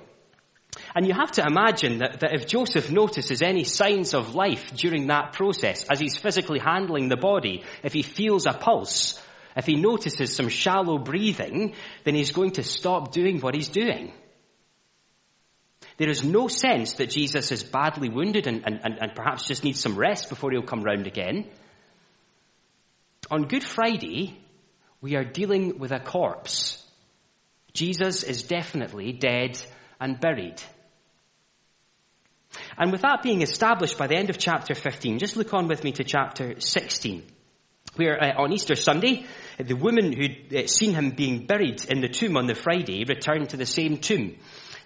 And 0.94 1.06
you 1.06 1.14
have 1.14 1.32
to 1.32 1.44
imagine 1.46 1.98
that, 1.98 2.20
that 2.20 2.34
if 2.34 2.46
Joseph 2.46 2.90
notices 2.90 3.42
any 3.42 3.64
signs 3.64 4.14
of 4.14 4.34
life 4.34 4.72
during 4.76 5.06
that 5.06 5.32
process, 5.32 5.86
as 5.88 6.00
he's 6.00 6.16
physically 6.16 6.58
handling 6.58 7.08
the 7.08 7.16
body, 7.16 7.64
if 7.82 7.92
he 7.92 8.02
feels 8.02 8.46
a 8.46 8.52
pulse, 8.52 9.20
if 9.56 9.66
he 9.66 9.76
notices 9.76 10.34
some 10.34 10.48
shallow 10.48 10.98
breathing, 10.98 11.74
then 12.04 12.14
he's 12.14 12.32
going 12.32 12.52
to 12.52 12.62
stop 12.62 13.12
doing 13.12 13.40
what 13.40 13.54
he's 13.54 13.68
doing. 13.68 14.12
There 15.96 16.10
is 16.10 16.24
no 16.24 16.48
sense 16.48 16.94
that 16.94 17.08
Jesus 17.08 17.52
is 17.52 17.62
badly 17.62 18.10
wounded 18.10 18.46
and, 18.46 18.62
and, 18.66 18.98
and 19.00 19.14
perhaps 19.14 19.46
just 19.46 19.64
needs 19.64 19.80
some 19.80 19.96
rest 19.96 20.28
before 20.28 20.50
he'll 20.50 20.62
come 20.62 20.82
round 20.82 21.06
again. 21.06 21.46
On 23.30 23.48
Good 23.48 23.64
Friday, 23.64 24.38
we 25.06 25.14
are 25.14 25.22
dealing 25.22 25.78
with 25.78 25.92
a 25.92 26.00
corpse. 26.00 26.84
Jesus 27.72 28.24
is 28.24 28.42
definitely 28.42 29.12
dead 29.12 29.56
and 30.00 30.18
buried. 30.18 30.60
And 32.76 32.90
with 32.90 33.02
that 33.02 33.22
being 33.22 33.40
established 33.42 33.98
by 33.98 34.08
the 34.08 34.16
end 34.16 34.30
of 34.30 34.38
chapter 34.38 34.74
15, 34.74 35.20
just 35.20 35.36
look 35.36 35.54
on 35.54 35.68
with 35.68 35.84
me 35.84 35.92
to 35.92 36.02
chapter 36.02 36.58
16, 36.58 37.22
where 37.94 38.20
uh, 38.20 38.42
on 38.42 38.52
Easter 38.52 38.74
Sunday, 38.74 39.26
the 39.58 39.76
woman 39.76 40.12
who'd 40.12 40.52
uh, 40.52 40.66
seen 40.66 40.92
him 40.92 41.10
being 41.10 41.46
buried 41.46 41.84
in 41.84 42.00
the 42.00 42.08
tomb 42.08 42.36
on 42.36 42.48
the 42.48 42.56
Friday 42.56 43.04
returned 43.04 43.50
to 43.50 43.56
the 43.56 43.64
same 43.64 43.98
tomb 43.98 44.34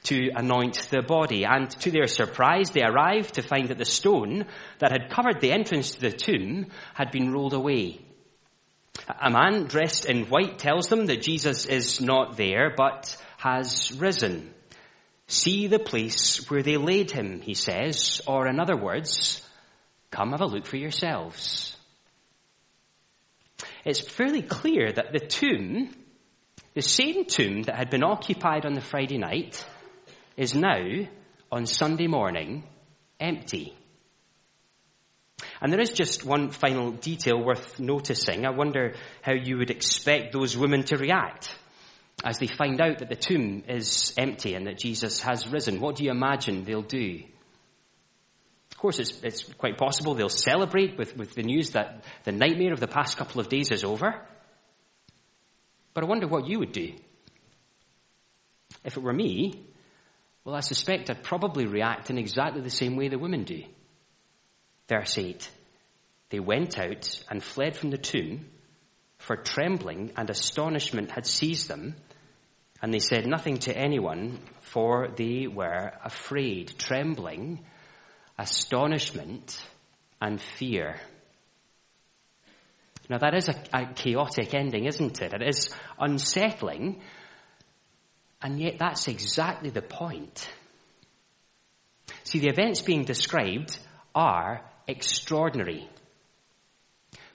to 0.02 0.32
anoint 0.36 0.86
the 0.90 1.00
body. 1.00 1.46
And 1.46 1.70
to 1.80 1.90
their 1.90 2.08
surprise, 2.08 2.68
they 2.72 2.82
arrived 2.82 3.36
to 3.36 3.42
find 3.42 3.68
that 3.68 3.78
the 3.78 3.86
stone 3.86 4.44
that 4.80 4.92
had 4.92 5.08
covered 5.08 5.40
the 5.40 5.52
entrance 5.52 5.92
to 5.92 6.00
the 6.02 6.12
tomb 6.12 6.66
had 6.92 7.10
been 7.10 7.32
rolled 7.32 7.54
away. 7.54 8.00
A 9.20 9.30
man 9.30 9.64
dressed 9.64 10.04
in 10.04 10.26
white 10.26 10.58
tells 10.58 10.88
them 10.88 11.06
that 11.06 11.22
Jesus 11.22 11.66
is 11.66 12.00
not 12.00 12.36
there, 12.36 12.72
but 12.76 13.16
has 13.38 13.92
risen. 13.92 14.52
See 15.26 15.66
the 15.66 15.78
place 15.78 16.50
where 16.50 16.62
they 16.62 16.76
laid 16.76 17.10
him, 17.10 17.40
he 17.40 17.54
says, 17.54 18.20
or 18.26 18.46
in 18.46 18.58
other 18.58 18.76
words, 18.76 19.46
come 20.10 20.32
have 20.32 20.40
a 20.40 20.46
look 20.46 20.66
for 20.66 20.76
yourselves 20.76 21.76
it's 23.84 24.00
fairly 24.00 24.42
clear 24.42 24.92
that 24.92 25.12
the 25.12 25.20
tomb, 25.20 25.90
the 26.74 26.82
same 26.82 27.24
tomb 27.24 27.62
that 27.62 27.76
had 27.76 27.90
been 27.90 28.04
occupied 28.04 28.66
on 28.66 28.74
the 28.74 28.80
Friday 28.80 29.18
night, 29.18 29.64
is 30.36 30.54
now, 30.54 31.06
on 31.50 31.66
Sunday 31.66 32.06
morning, 32.06 32.64
empty. 33.18 33.74
And 35.60 35.72
there 35.72 35.80
is 35.80 35.90
just 35.90 36.24
one 36.24 36.50
final 36.50 36.92
detail 36.92 37.42
worth 37.42 37.78
noticing. 37.78 38.46
I 38.46 38.50
wonder 38.50 38.94
how 39.22 39.32
you 39.32 39.58
would 39.58 39.70
expect 39.70 40.32
those 40.32 40.56
women 40.56 40.84
to 40.84 40.96
react 40.96 41.54
as 42.24 42.38
they 42.38 42.46
find 42.46 42.80
out 42.80 42.98
that 42.98 43.08
the 43.08 43.16
tomb 43.16 43.64
is 43.68 44.12
empty 44.16 44.54
and 44.54 44.66
that 44.66 44.78
Jesus 44.78 45.20
has 45.20 45.48
risen. 45.48 45.80
What 45.80 45.96
do 45.96 46.04
you 46.04 46.10
imagine 46.10 46.64
they'll 46.64 46.82
do? 46.82 47.22
Of 48.72 48.78
course, 48.78 48.98
it's, 48.98 49.20
it's 49.22 49.44
quite 49.54 49.78
possible 49.78 50.14
they'll 50.14 50.28
celebrate 50.28 50.98
with, 50.98 51.16
with 51.16 51.34
the 51.34 51.42
news 51.42 51.70
that 51.70 52.04
the 52.24 52.32
nightmare 52.32 52.72
of 52.72 52.80
the 52.80 52.88
past 52.88 53.16
couple 53.16 53.40
of 53.40 53.48
days 53.48 53.70
is 53.70 53.84
over. 53.84 54.14
But 55.92 56.04
I 56.04 56.06
wonder 56.06 56.26
what 56.26 56.48
you 56.48 56.58
would 56.60 56.72
do. 56.72 56.94
If 58.84 58.96
it 58.96 59.02
were 59.02 59.12
me, 59.12 59.66
well, 60.44 60.54
I 60.54 60.60
suspect 60.60 61.10
I'd 61.10 61.22
probably 61.22 61.66
react 61.66 62.10
in 62.10 62.18
exactly 62.18 62.62
the 62.62 62.70
same 62.70 62.96
way 62.96 63.08
the 63.08 63.18
women 63.18 63.44
do. 63.44 63.64
Verse 64.90 65.16
8 65.16 65.48
They 66.30 66.40
went 66.40 66.78
out 66.78 67.24
and 67.30 67.42
fled 67.42 67.76
from 67.76 67.90
the 67.90 67.96
tomb, 67.96 68.50
for 69.18 69.36
trembling 69.36 70.10
and 70.16 70.28
astonishment 70.28 71.12
had 71.12 71.26
seized 71.26 71.68
them, 71.68 71.94
and 72.82 72.92
they 72.92 72.98
said 72.98 73.26
nothing 73.26 73.58
to 73.58 73.76
anyone, 73.76 74.40
for 74.60 75.08
they 75.16 75.46
were 75.46 75.92
afraid. 76.04 76.74
Trembling 76.76 77.64
astonishment, 78.36 79.62
and 80.20 80.40
fear. 80.40 80.98
Now 83.08 83.18
that 83.18 83.34
is 83.34 83.48
a, 83.48 83.54
a, 83.72 83.92
chaotic 83.94 84.54
ending, 84.54 84.86
isn't 84.86 85.20
it? 85.20 85.34
It 85.34 85.42
is 85.42 85.70
unsettling, 85.98 87.00
and 88.40 88.58
yet 88.58 88.78
that's 88.78 89.08
exactly 89.08 89.70
the 89.70 89.82
point. 89.82 90.48
See, 92.24 92.38
the 92.38 92.48
events 92.48 92.80
being 92.80 93.04
described 93.04 93.78
are 94.14 94.62
extraordinary. 94.86 95.88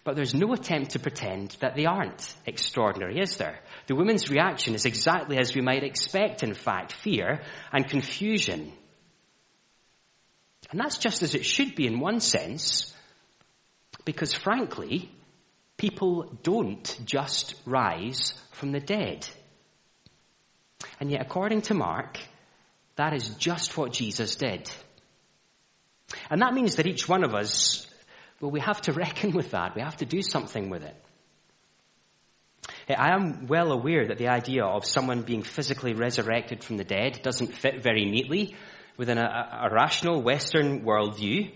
But 0.04 0.16
there's 0.16 0.36
no 0.36 0.54
attempt 0.54 0.92
to 0.92 1.00
pretend 1.00 1.58
that 1.62 1.76
they 1.76 1.86
aren't 1.86 2.36
extraordinary, 2.46 3.20
is 3.20 3.38
there? 3.38 3.60
The 3.88 3.96
woman's 3.96 4.30
reaction 4.30 4.76
is 4.76 4.86
exactly 4.86 5.38
as 5.38 5.56
we 5.56 5.62
might 5.62 5.84
expect, 5.84 6.44
in 6.44 6.54
fact, 6.54 6.94
fear 6.94 7.42
and 7.74 7.90
confusion. 7.90 8.72
And 10.70 10.80
that's 10.80 11.00
just 11.00 11.24
as 11.24 11.34
it 11.34 11.44
should 11.44 11.74
be 11.74 11.88
in 11.88 12.00
one 12.00 12.20
sense, 12.20 12.94
because 14.04 14.34
frankly, 14.34 15.10
people 15.78 16.38
don't 16.44 17.00
just 17.06 17.56
rise 17.66 18.34
from 18.52 18.72
the 18.72 18.80
dead. 18.80 19.28
And 21.00 21.10
yet, 21.10 21.22
according 21.22 21.64
to 21.64 21.74
Mark, 21.74 22.20
that 22.96 23.14
is 23.14 23.30
just 23.30 23.76
what 23.76 23.92
Jesus 23.92 24.36
did. 24.36 24.70
And 26.30 26.42
that 26.42 26.54
means 26.54 26.76
that 26.76 26.88
each 26.88 27.08
one 27.08 27.24
of 27.24 27.34
us, 27.34 27.88
well, 28.42 28.52
we 28.52 28.60
have 28.60 28.82
to 28.82 28.94
reckon 29.04 29.32
with 29.32 29.52
that. 29.52 29.76
We 29.76 29.82
have 29.82 29.98
to 29.98 30.06
do 30.06 30.22
something 30.22 30.70
with 30.70 30.84
it. 30.84 30.96
I 32.90 33.14
am 33.14 33.48
well 33.48 33.72
aware 33.72 34.08
that 34.08 34.18
the 34.18 34.28
idea 34.28 34.64
of 34.64 34.86
someone 34.86 35.24
being 35.24 35.42
physically 35.42 35.94
resurrected 35.94 36.64
from 36.64 36.78
the 36.78 36.84
dead 36.84 37.22
doesn't 37.24 37.54
fit 37.54 37.82
very 37.82 38.06
neatly 38.06 38.56
within 38.98 39.18
a, 39.18 39.68
a 39.70 39.74
rational 39.74 40.22
Western 40.22 40.82
worldview. 40.82 41.52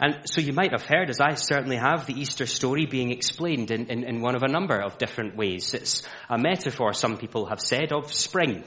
And 0.00 0.22
so 0.24 0.40
you 0.40 0.52
might 0.52 0.72
have 0.72 0.82
heard, 0.82 1.10
as 1.10 1.20
I 1.20 1.34
certainly 1.34 1.76
have, 1.76 2.06
the 2.06 2.18
Easter 2.18 2.46
story 2.46 2.86
being 2.86 3.10
explained 3.12 3.70
in, 3.70 3.86
in, 3.86 4.04
in, 4.04 4.20
one 4.22 4.34
of 4.34 4.42
a 4.42 4.48
number 4.48 4.76
of 4.80 4.98
different 4.98 5.36
ways. 5.36 5.72
It's 5.72 6.02
a 6.28 6.36
metaphor, 6.36 6.92
some 6.94 7.16
people 7.16 7.46
have 7.46 7.60
said, 7.60 7.92
of 7.92 8.12
spring. 8.12 8.64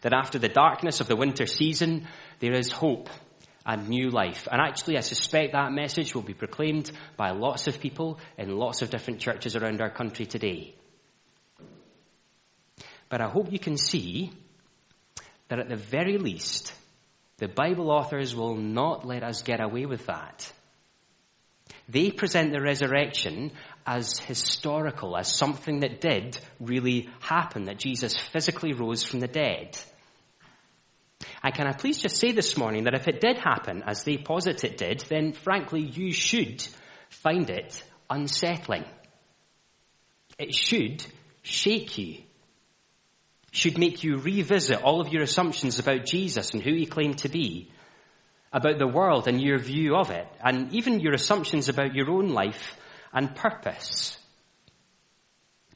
That 0.00 0.12
after 0.12 0.38
the 0.38 0.48
darkness 0.48 1.00
of 1.00 1.06
the 1.06 1.14
winter 1.14 1.46
season, 1.46 2.08
there 2.40 2.54
is 2.54 2.72
hope 2.72 3.08
and 3.70 3.88
new 3.88 4.10
life. 4.10 4.48
And 4.50 4.60
actually, 4.60 4.98
I 4.98 5.00
suspect 5.00 5.52
that 5.52 5.70
message 5.70 6.12
will 6.12 6.22
be 6.22 6.34
proclaimed 6.34 6.90
by 7.16 7.30
lots 7.30 7.68
of 7.68 7.78
people 7.78 8.18
in 8.36 8.56
lots 8.56 8.82
of 8.82 8.90
different 8.90 9.20
churches 9.20 9.54
around 9.54 9.80
our 9.80 9.90
country 9.90 10.26
today. 10.26 10.74
But 13.08 13.20
I 13.20 13.28
hope 13.28 13.52
you 13.52 13.60
can 13.60 13.76
see 13.76 14.32
that 15.46 15.60
at 15.60 15.68
the 15.68 15.76
very 15.76 16.18
least, 16.18 16.72
the 17.38 17.46
Bible 17.46 17.92
authors 17.92 18.34
will 18.34 18.56
not 18.56 19.06
let 19.06 19.22
us 19.22 19.42
get 19.42 19.60
away 19.60 19.86
with 19.86 20.06
that. 20.06 20.52
They 21.88 22.10
present 22.10 22.52
the 22.52 22.60
resurrection 22.60 23.52
as 23.86 24.18
historical, 24.18 25.16
as 25.16 25.32
something 25.32 25.80
that 25.80 26.00
did 26.00 26.40
really 26.58 27.08
happen, 27.20 27.66
that 27.66 27.78
Jesus 27.78 28.18
physically 28.18 28.72
rose 28.72 29.04
from 29.04 29.20
the 29.20 29.28
dead. 29.28 29.78
And 31.42 31.54
can 31.54 31.66
I 31.66 31.72
please 31.72 31.98
just 31.98 32.16
say 32.16 32.32
this 32.32 32.56
morning 32.56 32.84
that 32.84 32.94
if 32.94 33.08
it 33.08 33.20
did 33.20 33.38
happen 33.38 33.82
as 33.86 34.04
they 34.04 34.16
posit 34.16 34.64
it 34.64 34.78
did, 34.78 35.00
then 35.08 35.32
frankly 35.32 35.82
you 35.82 36.12
should 36.12 36.66
find 37.08 37.50
it 37.50 37.82
unsettling. 38.08 38.84
It 40.38 40.54
should 40.54 41.04
shake 41.42 41.98
you. 41.98 42.18
Should 43.52 43.78
make 43.78 44.04
you 44.04 44.16
revisit 44.16 44.82
all 44.82 45.00
of 45.00 45.08
your 45.08 45.22
assumptions 45.22 45.78
about 45.78 46.06
Jesus 46.06 46.50
and 46.50 46.62
who 46.62 46.72
he 46.72 46.86
claimed 46.86 47.18
to 47.18 47.28
be, 47.28 47.70
about 48.52 48.78
the 48.78 48.86
world 48.86 49.28
and 49.28 49.40
your 49.40 49.58
view 49.58 49.96
of 49.96 50.10
it, 50.10 50.26
and 50.42 50.72
even 50.72 51.00
your 51.00 51.14
assumptions 51.14 51.68
about 51.68 51.94
your 51.94 52.10
own 52.10 52.28
life 52.28 52.76
and 53.12 53.34
purpose. 53.34 54.18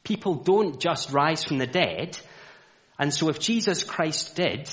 People 0.03 0.35
don't 0.35 0.79
just 0.79 1.11
rise 1.11 1.43
from 1.43 1.57
the 1.57 1.67
dead, 1.67 2.17
and 2.99 3.13
so 3.13 3.29
if 3.29 3.39
Jesus 3.39 3.83
Christ 3.83 4.35
did, 4.35 4.69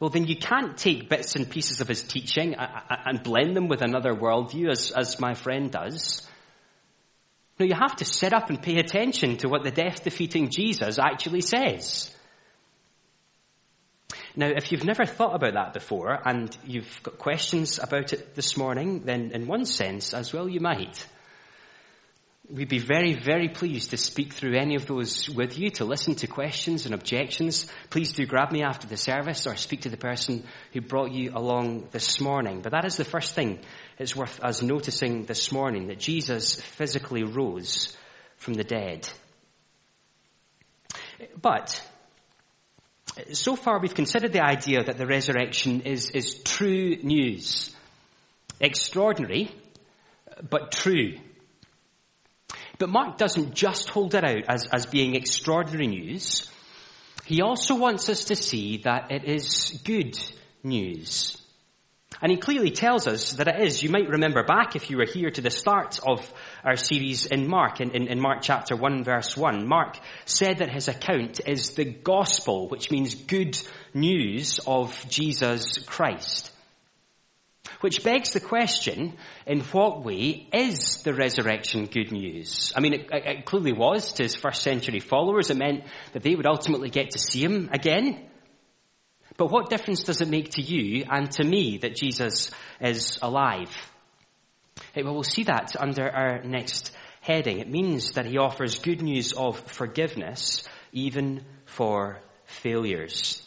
well 0.00 0.10
then 0.10 0.26
you 0.26 0.36
can't 0.36 0.76
take 0.76 1.08
bits 1.08 1.34
and 1.36 1.50
pieces 1.50 1.80
of 1.80 1.88
his 1.88 2.02
teaching 2.02 2.54
uh, 2.54 2.62
uh, 2.62 2.94
uh, 2.94 2.96
and 3.06 3.22
blend 3.22 3.56
them 3.56 3.68
with 3.68 3.82
another 3.82 4.14
worldview 4.14 4.70
as, 4.70 4.90
as 4.92 5.20
my 5.20 5.34
friend 5.34 5.70
does. 5.70 6.26
No, 7.58 7.66
you 7.66 7.74
have 7.74 7.96
to 7.96 8.04
sit 8.04 8.32
up 8.32 8.50
and 8.50 8.62
pay 8.62 8.78
attention 8.78 9.38
to 9.38 9.48
what 9.48 9.64
the 9.64 9.72
death 9.72 10.04
defeating 10.04 10.50
Jesus 10.50 10.98
actually 10.98 11.40
says. 11.40 12.14
Now, 14.36 14.46
if 14.46 14.70
you've 14.70 14.84
never 14.84 15.04
thought 15.04 15.34
about 15.34 15.54
that 15.54 15.72
before 15.72 16.16
and 16.24 16.56
you've 16.64 17.02
got 17.02 17.18
questions 17.18 17.80
about 17.82 18.12
it 18.12 18.36
this 18.36 18.56
morning, 18.56 19.02
then 19.04 19.32
in 19.32 19.48
one 19.48 19.64
sense, 19.64 20.14
as 20.14 20.32
well 20.32 20.48
you 20.48 20.60
might. 20.60 21.04
We'd 22.50 22.70
be 22.70 22.78
very, 22.78 23.12
very 23.12 23.50
pleased 23.50 23.90
to 23.90 23.98
speak 23.98 24.32
through 24.32 24.56
any 24.56 24.74
of 24.74 24.86
those 24.86 25.28
with 25.28 25.58
you, 25.58 25.68
to 25.72 25.84
listen 25.84 26.14
to 26.16 26.26
questions 26.26 26.86
and 26.86 26.94
objections. 26.94 27.66
Please 27.90 28.12
do 28.12 28.24
grab 28.24 28.52
me 28.52 28.62
after 28.62 28.86
the 28.86 28.96
service 28.96 29.46
or 29.46 29.54
speak 29.54 29.82
to 29.82 29.90
the 29.90 29.98
person 29.98 30.44
who 30.72 30.80
brought 30.80 31.12
you 31.12 31.32
along 31.34 31.88
this 31.90 32.22
morning. 32.22 32.62
But 32.62 32.72
that 32.72 32.86
is 32.86 32.96
the 32.96 33.04
first 33.04 33.34
thing 33.34 33.58
it's 33.98 34.16
worth 34.16 34.42
us 34.42 34.62
noticing 34.62 35.26
this 35.26 35.52
morning, 35.52 35.88
that 35.88 35.98
Jesus 35.98 36.58
physically 36.58 37.22
rose 37.22 37.94
from 38.38 38.54
the 38.54 38.64
dead. 38.64 39.06
But, 41.42 41.82
so 43.32 43.56
far 43.56 43.78
we've 43.78 43.94
considered 43.94 44.32
the 44.32 44.42
idea 44.42 44.84
that 44.84 44.96
the 44.96 45.06
resurrection 45.06 45.82
is, 45.82 46.08
is 46.10 46.42
true 46.44 46.96
news. 47.02 47.74
Extraordinary, 48.58 49.50
but 50.48 50.72
true. 50.72 51.18
But 52.78 52.90
Mark 52.90 53.18
doesn't 53.18 53.54
just 53.54 53.90
hold 53.90 54.14
it 54.14 54.24
out 54.24 54.44
as, 54.48 54.66
as 54.66 54.86
being 54.86 55.16
extraordinary 55.16 55.88
news. 55.88 56.50
He 57.24 57.42
also 57.42 57.74
wants 57.74 58.08
us 58.08 58.24
to 58.24 58.36
see 58.36 58.78
that 58.78 59.10
it 59.10 59.24
is 59.24 59.80
good 59.84 60.18
news. 60.62 61.36
And 62.20 62.32
he 62.32 62.38
clearly 62.38 62.70
tells 62.70 63.06
us 63.06 63.32
that 63.34 63.48
it 63.48 63.60
is. 63.60 63.82
You 63.82 63.90
might 63.90 64.08
remember 64.08 64.42
back 64.42 64.74
if 64.74 64.90
you 64.90 64.96
were 64.96 65.06
here 65.06 65.30
to 65.30 65.40
the 65.40 65.50
start 65.50 66.00
of 66.04 66.32
our 66.64 66.76
series 66.76 67.26
in 67.26 67.48
Mark, 67.48 67.80
in, 67.80 67.90
in, 67.90 68.08
in, 68.08 68.20
Mark 68.20 68.40
chapter 68.42 68.74
1 68.74 69.04
verse 69.04 69.36
1. 69.36 69.68
Mark 69.68 69.98
said 70.24 70.58
that 70.58 70.70
his 70.70 70.88
account 70.88 71.40
is 71.46 71.70
the 71.70 71.84
gospel, 71.84 72.68
which 72.68 72.90
means 72.90 73.14
good 73.14 73.60
news 73.94 74.58
of 74.66 75.04
Jesus 75.08 75.78
Christ. 75.78 76.50
Which 77.80 78.02
begs 78.02 78.32
the 78.32 78.40
question, 78.40 79.16
in 79.46 79.60
what 79.60 80.04
way 80.04 80.48
is 80.52 81.02
the 81.04 81.14
resurrection 81.14 81.86
good 81.86 82.10
news? 82.10 82.72
I 82.74 82.80
mean, 82.80 82.94
it, 82.94 83.08
it 83.12 83.44
clearly 83.44 83.72
was 83.72 84.14
to 84.14 84.24
his 84.24 84.34
first 84.34 84.62
century 84.62 84.98
followers. 84.98 85.50
It 85.50 85.56
meant 85.56 85.84
that 86.12 86.24
they 86.24 86.34
would 86.34 86.46
ultimately 86.46 86.90
get 86.90 87.10
to 87.10 87.20
see 87.20 87.44
him 87.44 87.68
again. 87.72 88.26
But 89.36 89.52
what 89.52 89.70
difference 89.70 90.02
does 90.02 90.20
it 90.20 90.28
make 90.28 90.50
to 90.52 90.62
you 90.62 91.04
and 91.08 91.30
to 91.32 91.44
me 91.44 91.78
that 91.78 91.94
Jesus 91.94 92.50
is 92.80 93.20
alive? 93.22 93.70
Well, 94.96 95.14
we'll 95.14 95.22
see 95.22 95.44
that 95.44 95.76
under 95.78 96.10
our 96.10 96.42
next 96.42 96.90
heading. 97.20 97.60
It 97.60 97.70
means 97.70 98.12
that 98.12 98.26
he 98.26 98.38
offers 98.38 98.80
good 98.80 99.02
news 99.02 99.32
of 99.32 99.60
forgiveness 99.60 100.68
even 100.92 101.44
for 101.66 102.18
failures. 102.46 103.40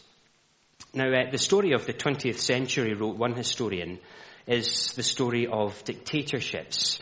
Now, 0.93 1.09
uh, 1.09 1.31
the 1.31 1.37
story 1.37 1.71
of 1.71 1.85
the 1.85 1.93
20th 1.93 2.39
century, 2.39 2.93
wrote 2.93 3.17
one 3.17 3.33
historian, 3.33 3.99
is 4.47 4.93
the 4.93 5.03
story 5.03 5.47
of 5.47 5.83
dictatorships. 5.83 7.01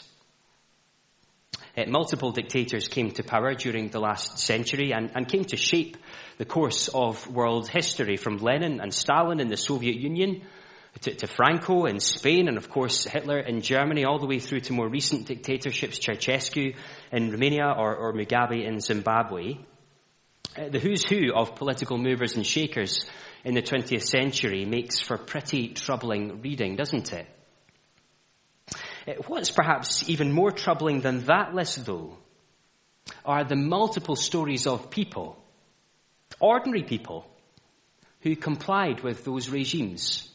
Uh, 1.77 1.85
multiple 1.87 2.31
dictators 2.31 2.87
came 2.87 3.11
to 3.11 3.23
power 3.23 3.53
during 3.53 3.89
the 3.89 3.99
last 3.99 4.39
century 4.39 4.91
and, 4.91 5.11
and 5.15 5.27
came 5.27 5.45
to 5.45 5.55
shape 5.55 5.97
the 6.37 6.45
course 6.45 6.87
of 6.89 7.27
world 7.27 7.67
history 7.67 8.17
from 8.17 8.37
Lenin 8.37 8.81
and 8.81 8.93
Stalin 8.93 9.39
in 9.39 9.49
the 9.49 9.57
Soviet 9.57 9.95
Union 9.95 10.41
to, 11.01 11.13
to, 11.13 11.27
Franco 11.27 11.85
in 11.85 11.99
Spain 11.99 12.47
and 12.47 12.57
of 12.57 12.69
course 12.69 13.05
Hitler 13.05 13.39
in 13.39 13.61
Germany 13.61 14.03
all 14.03 14.19
the 14.19 14.25
way 14.25 14.39
through 14.39 14.61
to 14.61 14.73
more 14.73 14.89
recent 14.89 15.27
dictatorships, 15.27 15.99
Ceausescu 15.99 16.75
in 17.11 17.31
Romania 17.31 17.73
or, 17.77 17.95
or 17.95 18.13
Mugabe 18.13 18.65
in 18.65 18.79
Zimbabwe. 18.79 19.59
Uh, 20.57 20.69
the 20.69 20.79
who's 20.79 21.05
who 21.05 21.33
of 21.33 21.55
political 21.55 21.97
movers 21.97 22.35
and 22.35 22.45
shakers 22.45 23.05
in 23.43 23.53
the 23.53 23.61
20th 23.61 24.03
century 24.03 24.65
makes 24.65 24.99
for 24.99 25.17
pretty 25.17 25.69
troubling 25.69 26.41
reading, 26.41 26.75
doesn't 26.75 27.13
it? 27.13 27.27
What's 29.27 29.51
perhaps 29.51 30.07
even 30.09 30.31
more 30.31 30.51
troubling 30.51 31.01
than 31.01 31.25
that 31.25 31.53
list, 31.53 31.85
though, 31.85 32.17
are 33.25 33.43
the 33.43 33.55
multiple 33.55 34.15
stories 34.15 34.67
of 34.67 34.89
people, 34.89 35.41
ordinary 36.39 36.83
people, 36.83 37.25
who 38.21 38.35
complied 38.35 39.01
with 39.01 39.23
those 39.23 39.49
regimes. 39.49 40.29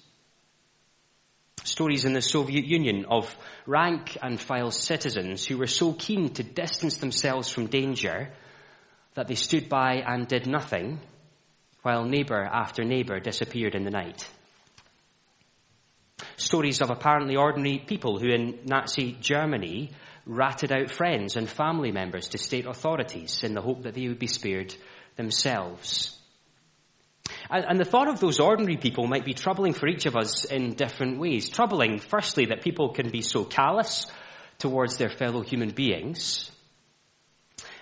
Stories 1.62 2.04
in 2.04 2.12
the 2.12 2.22
Soviet 2.22 2.64
Union 2.64 3.06
of 3.08 3.34
rank 3.66 4.16
and 4.22 4.40
file 4.40 4.70
citizens 4.70 5.46
who 5.46 5.58
were 5.58 5.66
so 5.66 5.92
keen 5.92 6.30
to 6.34 6.42
distance 6.42 6.98
themselves 6.98 7.48
from 7.48 7.66
danger 7.66 8.30
that 9.14 9.28
they 9.28 9.34
stood 9.34 9.68
by 9.68 10.02
and 10.06 10.26
did 10.28 10.46
nothing 10.46 11.00
while 11.82 12.04
neighbour 12.04 12.42
after 12.42 12.84
neighbour 12.84 13.20
disappeared 13.20 13.74
in 13.74 13.84
the 13.84 13.90
night. 13.90 14.28
Stories 16.36 16.80
of 16.80 16.90
apparently 16.90 17.36
ordinary 17.36 17.78
people 17.78 18.18
who 18.18 18.28
in 18.28 18.60
Nazi 18.64 19.16
Germany 19.20 19.90
ratted 20.26 20.72
out 20.72 20.90
friends 20.90 21.36
and 21.36 21.48
family 21.48 21.92
members 21.92 22.28
to 22.28 22.38
state 22.38 22.66
authorities 22.66 23.44
in 23.44 23.54
the 23.54 23.60
hope 23.60 23.82
that 23.82 23.94
they 23.94 24.08
would 24.08 24.18
be 24.18 24.26
spared 24.26 24.74
themselves. 25.16 26.18
And, 27.50 27.64
and, 27.68 27.80
the 27.80 27.84
thought 27.84 28.08
of 28.08 28.20
those 28.20 28.40
ordinary 28.40 28.76
people 28.76 29.06
might 29.06 29.24
be 29.24 29.34
troubling 29.34 29.72
for 29.72 29.86
each 29.86 30.06
of 30.06 30.16
us 30.16 30.44
in 30.44 30.74
different 30.74 31.18
ways. 31.18 31.48
Troubling, 31.48 31.98
firstly, 31.98 32.46
that 32.46 32.62
people 32.62 32.90
can 32.90 33.10
be 33.10 33.22
so 33.22 33.44
callous 33.44 34.06
towards 34.58 34.96
their 34.96 35.10
fellow 35.10 35.42
human 35.42 35.70
beings. 35.70 36.50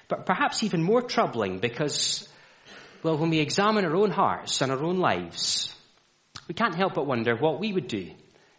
But 0.08 0.26
perhaps 0.26 0.62
even 0.62 0.82
more 0.82 1.02
troubling 1.02 1.58
because 1.58 2.28
well, 3.02 3.18
when 3.18 3.30
we 3.30 3.40
examine 3.40 3.84
our 3.84 3.96
own 3.96 4.10
hearts 4.10 4.60
and 4.60 4.70
our 4.70 4.82
own 4.82 4.98
lives, 4.98 5.74
we 6.46 6.54
can't 6.54 6.74
help 6.74 6.94
but 6.94 7.06
wonder 7.06 7.34
what 7.34 7.58
we 7.58 7.72
would 7.72 7.88
do 7.88 8.10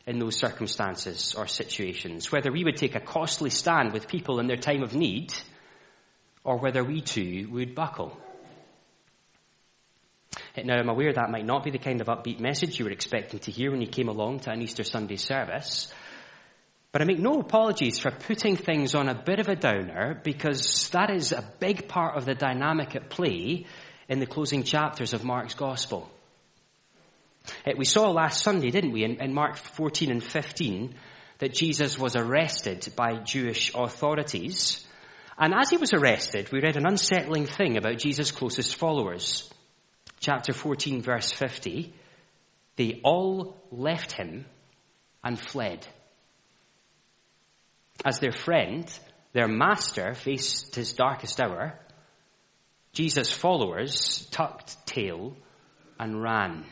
in 0.06 0.20
those 0.20 0.36
circumstances 0.38 1.34
or 1.36 1.48
situations, 1.48 2.32
whether 2.32 2.52
we 2.52 2.64
would 2.64 2.78
take 2.78 2.96
a 2.96 3.00
costly 3.00 3.50
stand 3.50 3.94
with 3.94 4.08
people 4.08 4.40
in 4.40 4.48
their 4.48 4.58
time 4.58 4.84
of 4.84 4.94
need, 4.94 5.34
or 6.44 6.58
whether 6.58 6.84
we 6.84 7.02
too 7.02 7.48
would 7.52 7.74
buckle. 7.74 8.18
Now, 10.64 10.78
I'm 10.78 10.90
aware 10.90 11.14
that 11.14 11.32
might 11.32 11.46
not 11.46 11.64
be 11.64 11.72
the 11.72 11.78
kind 11.78 12.02
of 12.02 12.08
upbeat 12.08 12.40
message 12.40 12.78
you 12.78 12.86
were 12.86 12.92
expecting 12.92 13.40
to 13.40 13.52
hear 13.52 13.72
when 13.72 13.82
you 13.82 13.88
came 13.88 14.08
along 14.08 14.42
to 14.42 14.52
an 14.52 14.62
Easter 14.62 14.84
Sunday 14.84 15.16
service. 15.16 15.92
But 16.92 17.02
I 17.02 17.06
make 17.06 17.20
no 17.20 17.40
apologies 17.40 17.98
for 17.98 18.12
putting 18.12 18.56
things 18.56 18.94
on 18.94 19.10
a 19.10 19.16
bit 19.16 19.40
of 19.40 19.50
a 19.50 19.56
downer 19.56 20.20
because 20.24 20.90
that 20.90 21.10
is 21.10 21.32
a 21.32 21.44
big 21.60 21.88
part 21.88 22.16
of 22.16 22.26
the 22.26 22.36
dynamic 22.36 22.96
at 22.96 23.10
play 23.10 23.66
in 24.08 24.20
the 24.20 24.28
closing 24.28 24.62
chapters 24.62 25.14
of 25.14 25.24
Mark's 25.24 25.56
Gospel. 25.56 26.12
Uh, 27.66 27.72
we 27.78 27.86
saw 27.86 28.10
last 28.10 28.44
Sunday, 28.44 28.72
didn't 28.72 28.92
we, 28.92 29.04
in, 29.04 29.22
in 29.22 29.34
Mark 29.34 29.58
14 29.58 30.12
and 30.12 30.24
15, 30.24 30.96
that 31.40 31.54
Jesus 31.54 32.00
was 32.00 32.16
arrested 32.16 32.94
by 32.96 33.16
Jewish 33.16 33.72
authorities. 33.76 34.86
And 35.38 35.54
as 35.54 35.70
he 35.70 35.78
was 35.78 35.94
arrested, 35.94 36.52
we 36.52 36.62
read 36.62 36.78
an 36.78 36.88
unsettling 36.88 37.46
thing 37.46 37.78
about 37.78 37.98
Jesus' 37.98 38.32
closest 38.32 38.76
followers. 38.76 39.52
Chapter 40.20 40.54
14, 40.54 41.02
verse 41.02 41.32
50. 41.32 41.94
They 42.76 43.02
all 43.04 43.58
left 43.72 44.14
him 44.14 44.46
and 45.24 45.40
fled. 45.40 45.86
As 48.06 48.20
their 48.20 48.32
friend, 48.32 48.90
their 49.34 49.48
master 49.48 50.14
faced 50.14 50.76
his 50.76 50.94
darkest 50.94 51.42
hour, 51.42 51.80
Jesus' 52.94 53.32
followers 53.32 54.28
tucked 54.32 54.86
tail 54.86 55.36
and 56.00 56.22
ran. 56.22 56.66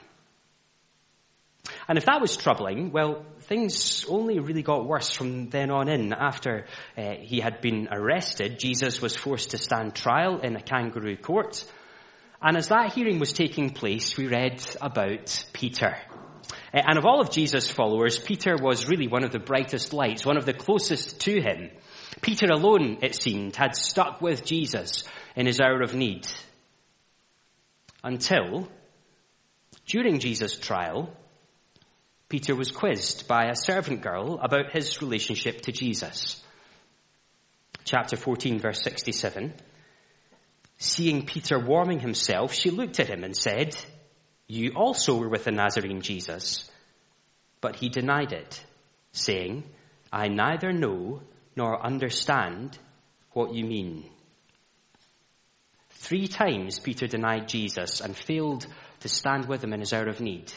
And 1.91 1.97
if 1.97 2.05
that 2.05 2.21
was 2.21 2.37
troubling, 2.37 2.93
well, 2.93 3.25
things 3.41 4.05
only 4.07 4.39
really 4.39 4.63
got 4.63 4.87
worse 4.87 5.11
from 5.11 5.49
then 5.49 5.69
on 5.69 5.89
in. 5.89 6.13
After 6.13 6.65
uh, 6.97 7.15
he 7.19 7.41
had 7.41 7.59
been 7.59 7.89
arrested, 7.91 8.59
Jesus 8.59 9.01
was 9.01 9.13
forced 9.13 9.49
to 9.49 9.57
stand 9.57 9.93
trial 9.93 10.39
in 10.39 10.55
a 10.55 10.61
kangaroo 10.61 11.17
court. 11.17 11.65
And 12.41 12.55
as 12.55 12.69
that 12.69 12.93
hearing 12.93 13.19
was 13.19 13.33
taking 13.33 13.71
place, 13.71 14.15
we 14.15 14.29
read 14.29 14.63
about 14.79 15.43
Peter. 15.51 15.97
Uh, 16.73 16.81
and 16.87 16.97
of 16.97 17.03
all 17.03 17.19
of 17.19 17.29
Jesus' 17.29 17.69
followers, 17.69 18.17
Peter 18.17 18.55
was 18.55 18.87
really 18.87 19.09
one 19.09 19.25
of 19.25 19.33
the 19.33 19.39
brightest 19.39 19.91
lights, 19.91 20.25
one 20.25 20.37
of 20.37 20.45
the 20.45 20.53
closest 20.53 21.19
to 21.19 21.41
him. 21.41 21.71
Peter 22.21 22.47
alone, 22.49 22.99
it 23.01 23.21
seemed, 23.21 23.57
had 23.57 23.75
stuck 23.75 24.21
with 24.21 24.45
Jesus 24.45 25.03
in 25.35 25.45
his 25.45 25.59
hour 25.59 25.81
of 25.81 25.93
need. 25.93 26.25
Until, 28.01 28.69
during 29.85 30.19
Jesus' 30.19 30.57
trial, 30.57 31.13
Peter 32.31 32.55
was 32.55 32.71
quizzed 32.71 33.27
by 33.27 33.47
a 33.47 33.55
servant 33.57 34.01
girl 34.01 34.39
about 34.41 34.71
his 34.71 35.01
relationship 35.01 35.59
to 35.59 35.73
Jesus. 35.73 36.41
Chapter 37.83 38.15
14 38.15 38.57
verse 38.57 38.81
67. 38.83 39.53
Seeing 40.77 41.25
Peter 41.25 41.59
warming 41.59 41.99
himself, 41.99 42.53
she 42.53 42.69
looked 42.69 43.01
at 43.01 43.09
him 43.09 43.25
and 43.25 43.35
said, 43.35 43.75
you 44.47 44.71
also 44.77 45.17
were 45.17 45.27
with 45.27 45.43
the 45.43 45.51
Nazarene 45.51 45.99
Jesus. 45.99 46.71
But 47.59 47.75
he 47.75 47.89
denied 47.89 48.31
it, 48.31 48.63
saying, 49.11 49.65
I 50.09 50.29
neither 50.29 50.71
know 50.71 51.23
nor 51.57 51.85
understand 51.85 52.79
what 53.33 53.53
you 53.53 53.65
mean. 53.65 54.09
Three 55.89 56.29
times 56.29 56.79
Peter 56.79 57.07
denied 57.07 57.49
Jesus 57.49 57.99
and 57.99 58.15
failed 58.15 58.65
to 59.01 59.09
stand 59.09 59.49
with 59.49 59.61
him 59.61 59.73
in 59.73 59.81
his 59.81 59.91
hour 59.91 60.07
of 60.07 60.21
need. 60.21 60.49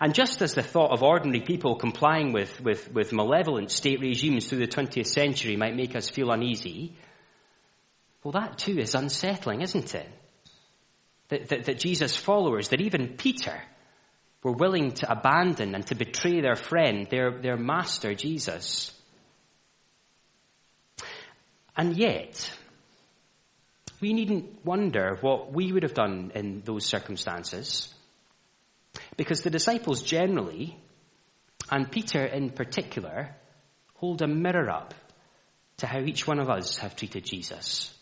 And 0.00 0.14
just 0.14 0.42
as 0.42 0.54
the 0.54 0.62
thought 0.62 0.92
of 0.92 1.02
ordinary 1.02 1.40
people 1.40 1.76
complying 1.76 2.32
with, 2.32 2.60
with, 2.60 2.92
with 2.92 3.12
malevolent 3.12 3.70
state 3.70 4.00
regimes 4.00 4.46
through 4.46 4.58
the 4.58 4.66
20th 4.66 5.06
century 5.06 5.56
might 5.56 5.76
make 5.76 5.96
us 5.96 6.08
feel 6.08 6.30
uneasy, 6.30 6.96
well, 8.22 8.32
that 8.32 8.58
too 8.58 8.78
is 8.78 8.94
unsettling, 8.94 9.62
isn't 9.62 9.94
it? 9.94 10.08
That, 11.28 11.48
that, 11.48 11.64
that 11.64 11.78
Jesus' 11.78 12.16
followers, 12.16 12.68
that 12.68 12.80
even 12.80 13.16
Peter, 13.16 13.62
were 14.42 14.52
willing 14.52 14.92
to 14.92 15.10
abandon 15.10 15.74
and 15.74 15.86
to 15.86 15.94
betray 15.94 16.40
their 16.40 16.54
friend, 16.54 17.08
their, 17.10 17.40
their 17.40 17.56
master, 17.56 18.14
Jesus. 18.14 18.92
And 21.76 21.96
yet, 21.96 22.50
we 24.00 24.12
needn't 24.12 24.64
wonder 24.64 25.18
what 25.20 25.52
we 25.52 25.72
would 25.72 25.82
have 25.82 25.94
done 25.94 26.32
in 26.34 26.62
those 26.64 26.86
circumstances. 26.86 27.92
Because 29.16 29.42
the 29.42 29.50
disciples 29.50 30.02
generally, 30.02 30.76
and 31.70 31.90
Peter 31.90 32.24
in 32.24 32.50
particular, 32.50 33.34
hold 33.94 34.22
a 34.22 34.26
mirror 34.26 34.70
up 34.70 34.94
to 35.78 35.86
how 35.86 36.00
each 36.00 36.26
one 36.26 36.38
of 36.38 36.48
us 36.48 36.78
have 36.78 36.96
treated 36.96 37.24
Jesus. 37.24 37.92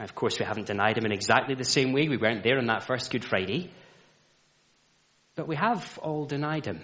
Of 0.00 0.14
course, 0.14 0.38
we 0.38 0.44
haven't 0.44 0.66
denied 0.66 0.98
him 0.98 1.06
in 1.06 1.12
exactly 1.12 1.54
the 1.54 1.64
same 1.64 1.92
way. 1.92 2.08
We 2.08 2.16
weren't 2.16 2.42
there 2.42 2.58
on 2.58 2.66
that 2.66 2.84
first 2.84 3.10
Good 3.10 3.24
Friday. 3.24 3.70
But 5.34 5.48
we 5.48 5.56
have 5.56 5.98
all 6.02 6.24
denied 6.26 6.66
him. 6.66 6.80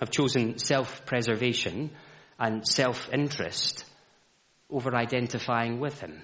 Have 0.00 0.10
chosen 0.10 0.58
self-preservation 0.58 1.90
and 2.38 2.66
self-interest 2.66 3.84
over 4.68 4.94
identifying 4.94 5.80
with 5.80 6.00
him. 6.00 6.22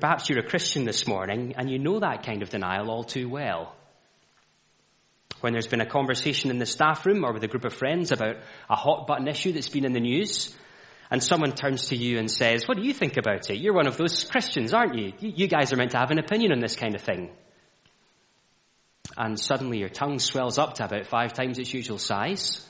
Perhaps 0.00 0.28
you're 0.28 0.38
a 0.40 0.48
Christian 0.48 0.84
this 0.84 1.06
morning 1.06 1.54
and 1.56 1.70
you 1.70 1.78
know 1.78 2.00
that 2.00 2.24
kind 2.24 2.42
of 2.42 2.50
denial 2.50 2.90
all 2.90 3.04
too 3.04 3.28
well. 3.28 3.74
When 5.40 5.52
there's 5.52 5.66
been 5.66 5.80
a 5.80 5.86
conversation 5.86 6.50
in 6.50 6.58
the 6.58 6.66
staff 6.66 7.04
room 7.04 7.24
or 7.24 7.32
with 7.32 7.44
a 7.44 7.48
group 7.48 7.64
of 7.64 7.74
friends 7.74 8.12
about 8.12 8.36
a 8.70 8.76
hot 8.76 9.06
button 9.06 9.28
issue 9.28 9.52
that's 9.52 9.68
been 9.68 9.84
in 9.84 9.92
the 9.92 10.00
news, 10.00 10.54
and 11.10 11.22
someone 11.22 11.52
turns 11.52 11.88
to 11.88 11.96
you 11.96 12.18
and 12.18 12.30
says, 12.30 12.66
what 12.66 12.76
do 12.76 12.82
you 12.82 12.94
think 12.94 13.16
about 13.18 13.50
it? 13.50 13.58
You're 13.58 13.74
one 13.74 13.86
of 13.86 13.96
those 13.96 14.24
Christians, 14.24 14.72
aren't 14.72 14.94
you? 14.94 15.12
You 15.20 15.46
guys 15.48 15.72
are 15.72 15.76
meant 15.76 15.90
to 15.90 15.98
have 15.98 16.10
an 16.10 16.18
opinion 16.18 16.52
on 16.52 16.60
this 16.60 16.76
kind 16.76 16.94
of 16.94 17.02
thing. 17.02 17.30
And 19.16 19.38
suddenly 19.38 19.78
your 19.78 19.90
tongue 19.90 20.18
swells 20.18 20.58
up 20.58 20.74
to 20.74 20.86
about 20.86 21.06
five 21.06 21.34
times 21.34 21.58
its 21.58 21.74
usual 21.74 21.98
size. 21.98 22.66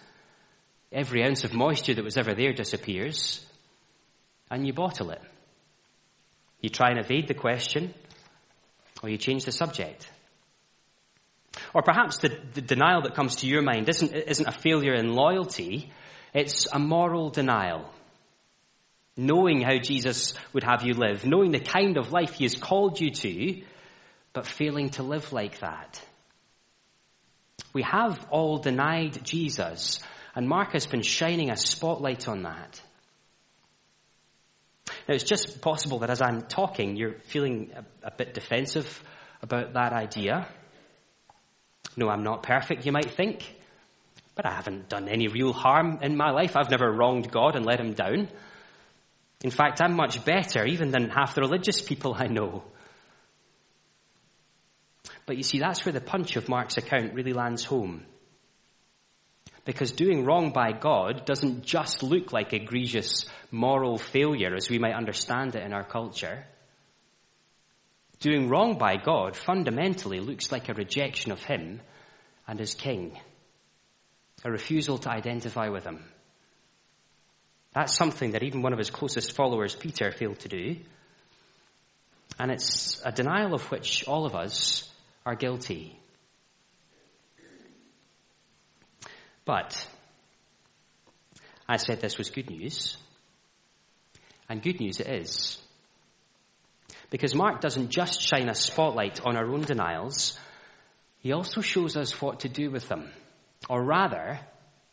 Every 0.93 1.25
ounce 1.25 1.45
of 1.45 1.55
moisture 1.55 1.95
that 1.95 2.05
was 2.05 2.17
ever 2.17 2.35
there 2.35 2.53
disappears. 2.53 3.45
And 4.51 4.67
you 4.67 4.73
bottle 4.73 5.11
it. 5.11 5.23
You 6.65 6.71
try 6.71 6.89
and 6.89 6.99
evade 6.99 7.29
the 7.29 7.35
question, 7.35 7.93
or 9.03 9.11
you 9.11 9.19
change 9.19 9.45
the 9.45 9.53
subject. 9.53 10.11
Or 11.75 11.83
perhaps 11.83 12.17
the, 12.17 12.31
the 12.55 12.63
denial 12.63 13.03
that 13.03 13.15
comes 13.15 13.37
to 13.37 13.47
your 13.47 13.61
mind 13.61 13.87
isn't, 13.91 14.15
isn't 14.15 14.49
a 14.49 14.51
failure 14.51 14.95
in 14.95 15.13
loyalty, 15.13 15.93
it's 16.33 16.67
a 16.73 16.79
moral 16.79 17.29
denial 17.29 17.91
knowing 19.15 19.61
how 19.61 19.77
Jesus 19.77 20.33
would 20.55 20.65
have 20.65 20.85
you 20.85 20.95
live, 20.95 21.27
knowing 21.27 21.51
the 21.51 21.61
kind 21.61 21.99
of 21.99 22.13
life 22.13 22.33
he 22.33 22.45
has 22.45 22.55
called 22.57 22.99
you 22.99 23.11
to, 23.11 23.63
but 24.33 24.47
failing 24.47 24.89
to 24.89 25.03
live 25.03 25.35
like 25.35 25.61
that. 25.61 26.03
We 27.75 27.83
have 27.83 28.27
all 28.31 28.57
denied 28.57 29.23
Jesus, 29.23 30.01
and 30.35 30.49
Mark 30.49 30.73
has 30.73 30.87
been 30.87 31.03
shining 31.03 31.51
a 31.51 31.59
spotlight 31.59 32.27
on 32.27 32.45
that. 32.45 32.81
Now, 35.09 35.15
it's 35.15 35.25
just 35.25 35.61
possible 35.61 35.99
that 36.01 36.11
as 36.11 36.23
I'm 36.23 36.43
talking, 36.43 36.97
you're 36.97 37.19
feeling 37.25 37.73
a, 37.75 38.09
a 38.09 38.11
bit 38.11 38.33
defensive 38.33 39.03
about 39.43 39.75
that 39.75 39.93
idea. 39.93 40.49
No, 41.97 42.09
I'm 42.09 42.23
not 42.23 42.43
perfect, 42.43 42.87
you 42.87 42.93
might 42.93 43.11
think, 43.11 43.55
but 44.35 44.47
I 44.47 44.53
haven't 44.53 44.89
done 44.89 45.09
any 45.09 45.29
real 45.29 45.53
harm 45.53 45.99
in 46.03 46.17
my 46.17 46.31
life. 46.31 46.57
I've 46.57 46.71
never 46.71 46.91
wronged 46.91 47.31
God 47.31 47.55
and 47.55 47.67
let 47.67 47.81
him 47.81 47.93
down. 47.93 48.29
In 49.43 49.51
fact, 49.51 49.83
I'm 49.83 49.95
much 49.95 50.25
better 50.25 50.65
even 50.65 50.91
than 50.91 51.11
half 51.11 51.35
the 51.35 51.43
religious 51.43 51.83
people 51.83 52.15
I 52.17 52.27
know. 52.27 52.65
But 55.27 55.37
you 55.37 55.43
see, 55.43 55.59
that's 55.59 55.85
where 55.85 55.93
the 55.93 56.01
punch 56.01 56.37
of 56.37 56.49
Mark's 56.49 56.79
account 56.79 57.15
really 57.15 57.35
lands 57.35 57.65
home. 57.65 58.05
Because 59.65 59.93
doing 59.93 60.25
wrong 60.25 60.53
by 60.53 60.73
God 60.73 61.25
doesn't 61.25 61.65
just 61.65 62.03
look 62.03 62.33
like 62.33 62.53
egregious 62.53 63.27
moral 63.51 63.97
failure 63.97 64.55
as 64.55 64.69
we 64.69 64.79
might 64.79 64.95
understand 64.95 65.55
it 65.55 65.63
in 65.63 65.73
our 65.73 65.85
culture. 65.85 66.45
Doing 68.21 68.49
wrong 68.49 68.79
by 68.79 68.97
God 68.97 69.37
fundamentally 69.37 70.21
looks 70.21 70.53
like 70.53 70.69
a 70.69 70.75
rejection 70.75 71.33
of 71.33 71.43
Him 71.43 71.81
and 72.47 72.59
His 72.59 72.75
King. 72.75 73.19
A 74.45 74.51
refusal 74.51 74.99
to 74.99 75.11
identify 75.11 75.69
with 75.69 75.85
Him. 75.85 76.05
That's 77.75 77.97
something 77.97 78.31
that 78.31 78.45
even 78.45 78.63
one 78.63 78.73
of 78.73 78.79
his 78.79 78.91
closest 78.91 79.33
followers, 79.33 79.75
Peter, 79.75 80.13
failed 80.13 80.39
to 80.41 80.49
do. 80.49 80.77
And 82.39 82.51
it's 82.53 83.03
a 83.05 83.11
denial 83.11 83.53
of 83.53 83.69
which 83.71 84.07
all 84.07 84.27
of 84.27 84.35
us 84.35 84.89
are 85.27 85.35
guilty. 85.35 85.99
But 89.45 89.87
I 91.69 91.77
said 91.77 92.01
this 92.01 92.19
was 92.19 92.31
good 92.31 92.51
news. 92.51 92.97
And 94.49 94.63
good 94.63 94.81
news 94.81 95.01
it 95.01 95.09
is. 95.09 95.59
Because 97.11 97.35
Mark 97.35 97.61
doesn't 97.61 97.91
just 97.91 98.21
shine 98.21 98.49
a 98.49 98.55
spotlight 98.55 99.21
on 99.25 99.37
our 99.37 99.47
own 99.47 99.63
denials, 99.63 100.39
he 101.19 101.33
also 101.33 101.61
shows 101.61 101.97
us 101.97 102.21
what 102.21 102.41
to 102.41 102.49
do 102.49 102.71
with 102.71 102.89
them. 102.89 103.11
Or 103.69 103.83
rather, 103.83 104.41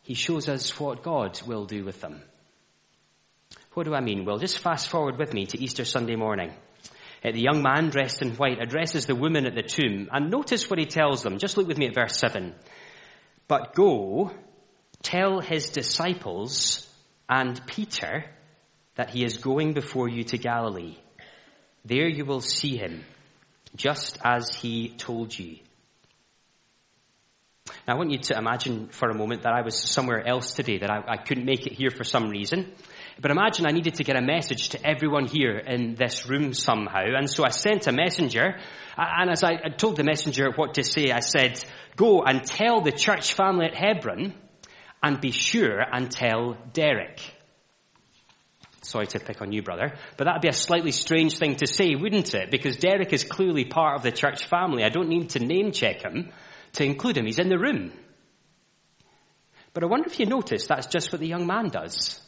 he 0.04 0.14
shows 0.14 0.48
us 0.48 0.80
what 0.80 1.04
God 1.04 1.42
will 1.46 1.66
do 1.66 1.84
with 1.84 2.00
them. 2.02 2.22
What 3.74 3.86
do 3.86 3.94
I 3.94 4.02
mean? 4.02 4.26
Well, 4.26 4.38
just 4.38 4.60
fast 4.60 4.90
forward 4.90 5.18
with 5.18 5.34
me 5.34 5.46
to 5.48 5.62
Easter 5.62 5.86
Sunday 5.86 6.16
morning. 6.16 6.54
Uh, 7.24 7.32
the 7.32 7.42
young 7.42 7.62
man 7.62 7.90
dressed 7.90 8.22
in 8.22 8.32
white 8.32 8.62
addresses 8.62 9.06
the 9.06 9.16
women 9.16 9.46
at 9.46 9.56
the 9.56 9.62
tomb 9.62 10.10
and 10.12 10.32
notice 10.32 10.70
what 10.70 10.80
he 10.80 10.86
tells 10.86 11.24
them. 11.24 11.38
Just 11.38 11.58
look 11.58 11.68
with 11.68 11.78
me 11.78 11.88
at 11.88 11.96
verse 11.96 12.18
7. 12.18 12.54
But 13.48 13.74
go, 13.74 14.32
tell 15.04 15.40
his 15.40 15.70
disciples 15.70 16.88
and 17.28 17.66
Peter 17.66 18.26
that 18.96 19.10
he 19.10 19.24
is 19.24 19.38
going 19.38 19.74
before 19.74 20.10
you 20.10 20.24
to 20.26 20.38
Galilee. 20.38 20.98
There 21.86 22.08
you 22.08 22.26
will 22.26 22.42
see 22.42 22.78
him, 22.78 23.04
just 23.76 24.20
as 24.24 24.50
he 24.50 24.90
told 24.90 25.38
you. 25.38 25.58
Now 27.88 27.96
I 27.96 27.98
want 27.98 28.12
you 28.12 28.20
to 28.20 28.38
imagine 28.38 28.90
for 28.90 29.10
a 29.10 29.16
moment 29.16 29.44
that 29.44 29.54
I 29.54 29.62
was 29.62 29.76
somewhere 29.76 30.26
else 30.26 30.54
today, 30.54 30.80
that 30.80 30.90
I, 30.90 31.04
I 31.08 31.18
couldn't 31.18 31.46
make 31.46 31.66
it 31.66 31.74
here 31.74 31.90
for 31.90 32.04
some 32.04 32.30
reason. 32.30 32.72
But 33.22 33.30
imagine 33.30 33.68
I 33.68 33.72
needed 33.72 33.96
to 33.96 34.04
get 34.04 34.16
a 34.16 34.22
message 34.22 34.70
to 34.70 34.84
everyone 34.84 35.28
here 35.28 35.56
in 35.56 35.94
this 35.94 36.28
room 36.28 36.54
somehow. 36.54 37.04
And 37.16 37.30
so 37.30 37.46
I 37.46 37.50
sent 37.50 37.86
a 37.86 37.92
messenger. 37.92 38.56
And 38.98 39.30
as 39.30 39.44
I 39.44 39.58
told 39.78 39.98
the 39.98 40.04
messenger 40.04 40.50
what 40.56 40.74
to 40.76 40.84
say, 40.84 41.12
I 41.12 41.20
said, 41.20 41.64
go 41.96 42.24
and 42.24 42.44
tell 42.44 42.82
the 42.82 42.92
church 42.92 43.34
family 43.34 43.68
at 43.68 43.76
Hebron 43.76 44.34
and 45.04 45.22
be 45.22 45.30
sure 45.32 45.80
and 45.80 46.10
tell 46.10 46.58
Derek. 46.74 47.22
Sorry 48.82 49.06
to 49.08 49.20
pick 49.20 49.42
on 49.42 49.52
you, 49.52 49.62
brother, 49.62 49.94
but 50.18 50.26
that'd 50.26 50.42
be 50.42 50.48
a 50.48 50.54
slightly 50.54 50.92
strange 50.92 51.38
thing 51.38 51.58
to 51.58 51.68
say, 51.68 51.94
wouldn't 51.94 52.34
it? 52.34 52.50
Because 52.50 52.78
Derek 52.78 53.14
is 53.14 53.24
clearly 53.24 53.66
part 53.66 53.98
of 53.98 54.04
the 54.04 54.12
church 54.12 54.48
family. 54.48 54.84
I 54.84 54.90
don't 54.90 55.10
need 55.10 55.30
to 55.32 55.40
name 55.40 55.72
check 55.72 56.02
him 56.02 56.32
to 56.74 56.84
include 56.84 57.18
him. 57.18 57.28
He's 57.28 57.38
in 57.38 57.50
the 57.50 57.60
room. 57.60 57.92
But 59.74 59.84
I 59.84 59.88
wonder 59.88 60.08
if 60.08 60.20
you 60.20 60.26
notice 60.26 60.66
that's 60.66 60.88
just 60.88 61.12
what 61.12 61.22
the 61.22 61.28
young 61.28 61.46
man 61.46 61.70
does. 61.70 62.21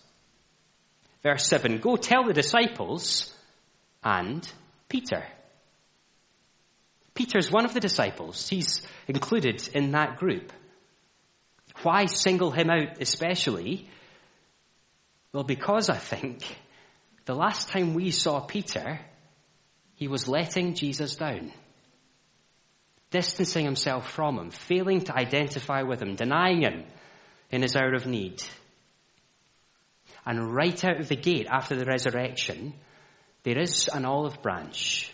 Verse 1.23 1.47
7, 1.47 1.79
go 1.79 1.95
tell 1.95 2.25
the 2.25 2.33
disciples 2.33 3.33
and 4.03 4.47
Peter. 4.89 5.23
Peter's 7.13 7.49
one 7.49 7.63
of 7.63 7.73
the 7.73 7.79
disciples. 7.79 8.49
He's 8.49 8.81
included 9.07 9.69
in 9.73 9.91
that 9.91 10.17
group. 10.17 10.51
Why 11.81 12.05
single 12.05 12.51
him 12.51 12.69
out 12.69 13.01
especially? 13.01 13.88
Well, 15.31 15.43
because 15.43 15.89
I 15.89 15.97
think 15.97 16.43
the 17.25 17.36
last 17.36 17.69
time 17.69 17.93
we 17.93 18.12
saw 18.12 18.41
Peter, 18.41 18.99
he 19.95 20.07
was 20.07 20.27
letting 20.27 20.75
Jesus 20.75 21.15
down. 21.15 21.51
Distancing 23.12 23.63
himself 23.63 24.12
from 24.12 24.38
him, 24.38 24.51
failing 24.51 25.01
to 25.01 25.15
identify 25.15 25.83
with 25.83 26.01
him, 26.01 26.15
denying 26.15 26.63
him 26.63 26.83
in 27.51 27.62
his 27.62 27.75
hour 27.75 27.93
of 27.93 28.07
need. 28.07 28.43
And 30.25 30.53
right 30.53 30.83
out 30.86 30.99
of 30.99 31.09
the 31.09 31.15
gate 31.15 31.47
after 31.49 31.75
the 31.75 31.86
resurrection, 31.86 32.73
there 33.43 33.59
is 33.59 33.89
an 33.93 34.05
olive 34.05 34.41
branch. 34.41 35.12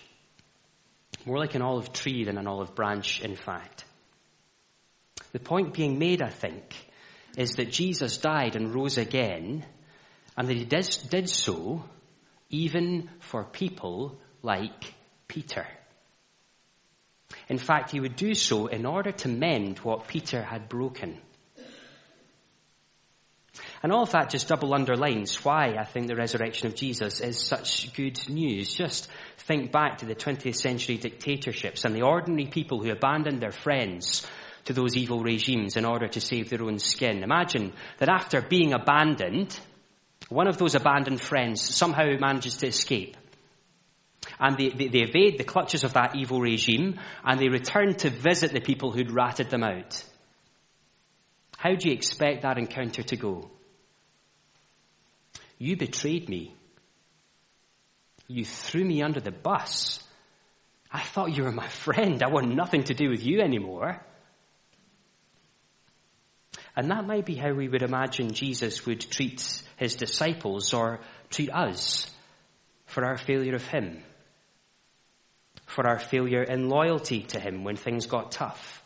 More 1.25 1.39
like 1.39 1.55
an 1.55 1.61
olive 1.61 1.91
tree 1.93 2.23
than 2.23 2.37
an 2.37 2.47
olive 2.47 2.75
branch, 2.75 3.21
in 3.21 3.35
fact. 3.35 3.85
The 5.31 5.39
point 5.39 5.73
being 5.73 5.99
made, 5.99 6.21
I 6.21 6.29
think, 6.29 6.75
is 7.37 7.53
that 7.53 7.71
Jesus 7.71 8.17
died 8.17 8.55
and 8.55 8.73
rose 8.73 8.97
again, 8.97 9.65
and 10.37 10.47
that 10.47 10.57
he 10.57 10.65
did, 10.65 11.29
so 11.29 11.83
even 12.49 13.09
for 13.19 13.43
people 13.43 14.19
like 14.41 14.93
Peter. 15.27 15.67
In 17.47 17.57
fact, 17.57 17.91
he 17.91 17.99
would 17.99 18.15
do 18.15 18.33
so 18.33 18.67
in 18.67 18.85
order 18.85 19.11
to 19.11 19.27
mend 19.27 19.79
what 19.79 20.07
Peter 20.07 20.41
had 20.41 20.69
broken. 20.69 21.19
And 23.81 23.93
all 23.93 24.03
of 24.03 24.11
that 24.11 24.29
just 24.29 24.49
double 24.49 24.73
underlines 24.73 25.43
why 25.45 25.75
I 25.79 25.85
think 25.85 26.07
the 26.07 26.15
resurrection 26.15 26.67
of 26.67 26.75
Jesus 26.75 27.21
is 27.21 27.39
such 27.39 27.93
good 27.93 28.19
news. 28.29 28.73
Just 28.73 29.07
think 29.37 29.71
back 29.71 29.99
to 29.99 30.05
the 30.05 30.15
20th 30.15 30.55
century 30.55 30.97
dictatorships 30.97 31.85
and 31.85 31.95
the 31.95 32.01
ordinary 32.01 32.47
people 32.47 32.83
who 32.83 32.91
abandoned 32.91 33.41
their 33.41 33.51
friends 33.51 34.27
to 34.65 34.73
those 34.73 34.97
evil 34.97 35.21
regimes 35.23 35.77
in 35.77 35.85
order 35.85 36.07
to 36.09 36.19
save 36.19 36.49
their 36.49 36.63
own 36.63 36.77
skin. 36.77 37.23
Imagine 37.23 37.71
that 37.99 38.09
after 38.09 38.41
being 38.41 38.73
abandoned, 38.73 39.57
one 40.27 40.47
of 40.47 40.57
those 40.57 40.75
abandoned 40.75 41.21
friends 41.21 41.61
somehow 41.61 42.17
manages 42.19 42.57
to 42.57 42.67
escape. 42.67 43.15
And 44.39 44.57
they, 44.57 44.69
they, 44.69 44.87
they 44.89 44.99
evade 44.99 45.37
the 45.37 45.45
clutches 45.45 45.85
of 45.85 45.93
that 45.93 46.17
evil 46.17 46.41
regime 46.41 46.99
and 47.23 47.39
they 47.39 47.47
return 47.47 47.95
to 47.95 48.09
visit 48.09 48.51
the 48.51 48.59
people 48.59 48.91
who'd 48.91 49.11
ratted 49.11 49.49
them 49.49 49.63
out. 49.63 50.03
How 51.57 51.75
do 51.75 51.87
you 51.87 51.95
expect 51.95 52.41
that 52.41 52.57
encounter 52.57 53.03
to 53.03 53.15
go? 53.15 53.49
You 55.59 55.75
betrayed 55.75 56.29
me. 56.29 56.55
You 58.27 58.45
threw 58.45 58.83
me 58.83 59.03
under 59.03 59.19
the 59.19 59.31
bus. 59.31 60.01
I 60.91 61.01
thought 61.01 61.35
you 61.35 61.43
were 61.43 61.51
my 61.51 61.67
friend. 61.67 62.23
I 62.23 62.29
want 62.29 62.55
nothing 62.55 62.83
to 62.85 62.93
do 62.93 63.09
with 63.09 63.23
you 63.23 63.41
anymore. 63.41 64.01
And 66.75 66.89
that 66.91 67.05
might 67.05 67.25
be 67.25 67.35
how 67.35 67.51
we 67.51 67.67
would 67.67 67.81
imagine 67.81 68.31
Jesus 68.31 68.85
would 68.85 69.01
treat 69.01 69.63
his 69.75 69.95
disciples 69.95 70.73
or 70.73 71.01
treat 71.29 71.51
us 71.51 72.09
for 72.85 73.03
our 73.03 73.17
failure 73.17 73.55
of 73.55 73.65
him, 73.65 74.01
for 75.65 75.85
our 75.85 75.99
failure 75.99 76.43
in 76.43 76.69
loyalty 76.69 77.23
to 77.23 77.39
him 77.39 77.65
when 77.65 77.75
things 77.75 78.05
got 78.05 78.31
tough, 78.31 78.81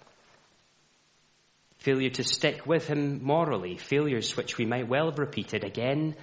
failure 1.77 2.09
to 2.09 2.23
stick 2.23 2.65
with 2.65 2.87
him 2.87 3.23
morally, 3.23 3.77
failures 3.77 4.35
which 4.35 4.57
we 4.57 4.65
might 4.65 4.87
well 4.87 5.11
have 5.11 5.19
repeated 5.19 5.63
again 5.63 6.15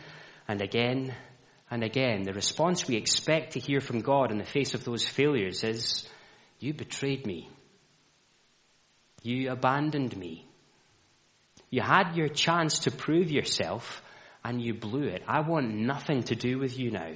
and 0.51 0.61
again 0.61 1.15
and 1.71 1.85
again. 1.85 2.25
The 2.25 2.33
response 2.33 2.89
we 2.89 2.97
expect 2.97 3.53
to 3.53 3.61
hear 3.61 3.81
from 3.81 4.01
God 4.01 4.33
in 4.33 4.39
the 4.39 4.45
face 4.45 4.75
of 4.75 4.85
those 4.85 5.07
failures 5.07 5.63
is, 5.63 6.09
You 6.59 6.75
betrayed 6.75 7.25
me. 7.25 7.49
You 9.23 9.53
abandoned 9.53 10.17
me. 10.17 10.45
You 11.71 11.83
had 11.83 12.17
your 12.17 12.29
chance 12.29 12.81
to 12.81 12.91
prove 12.91 13.31
yourself 13.31 14.03
and 14.45 14.61
you 14.61 14.75
blew 14.75 15.05
it. 15.05 15.23
I 15.29 15.41
want 15.41 15.73
nothing 15.73 16.25
to 16.25 16.35
do 16.35 16.59
with 16.59 16.77
you 16.77 16.91
now. 16.91 17.13